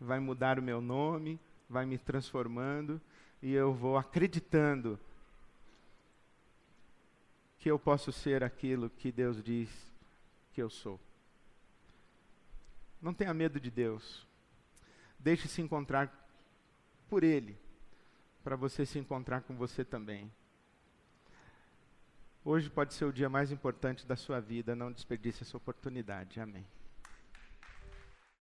vai 0.00 0.18
mudar 0.18 0.58
o 0.58 0.62
meu 0.62 0.80
nome, 0.80 1.38
vai 1.68 1.84
me 1.84 1.98
transformando, 1.98 2.98
e 3.42 3.52
eu 3.52 3.74
vou 3.74 3.98
acreditando 3.98 4.98
que 7.58 7.70
eu 7.70 7.78
posso 7.78 8.10
ser 8.10 8.42
aquilo 8.42 8.88
que 8.88 9.12
Deus 9.12 9.42
diz 9.42 9.94
que 10.56 10.62
eu 10.62 10.70
sou. 10.70 10.98
Não 13.02 13.12
tenha 13.12 13.34
medo 13.34 13.60
de 13.60 13.70
Deus. 13.70 14.26
Deixe 15.18 15.46
se 15.46 15.60
encontrar 15.60 16.10
por 17.10 17.22
Ele, 17.22 17.58
para 18.42 18.56
você 18.56 18.86
se 18.86 18.98
encontrar 18.98 19.42
com 19.42 19.54
você 19.54 19.84
também. 19.84 20.32
Hoje 22.42 22.70
pode 22.70 22.94
ser 22.94 23.04
o 23.04 23.12
dia 23.12 23.28
mais 23.28 23.52
importante 23.52 24.06
da 24.06 24.16
sua 24.16 24.40
vida, 24.40 24.74
não 24.74 24.90
desperdice 24.90 25.42
essa 25.42 25.58
oportunidade. 25.58 26.40
Amém. 26.40 26.66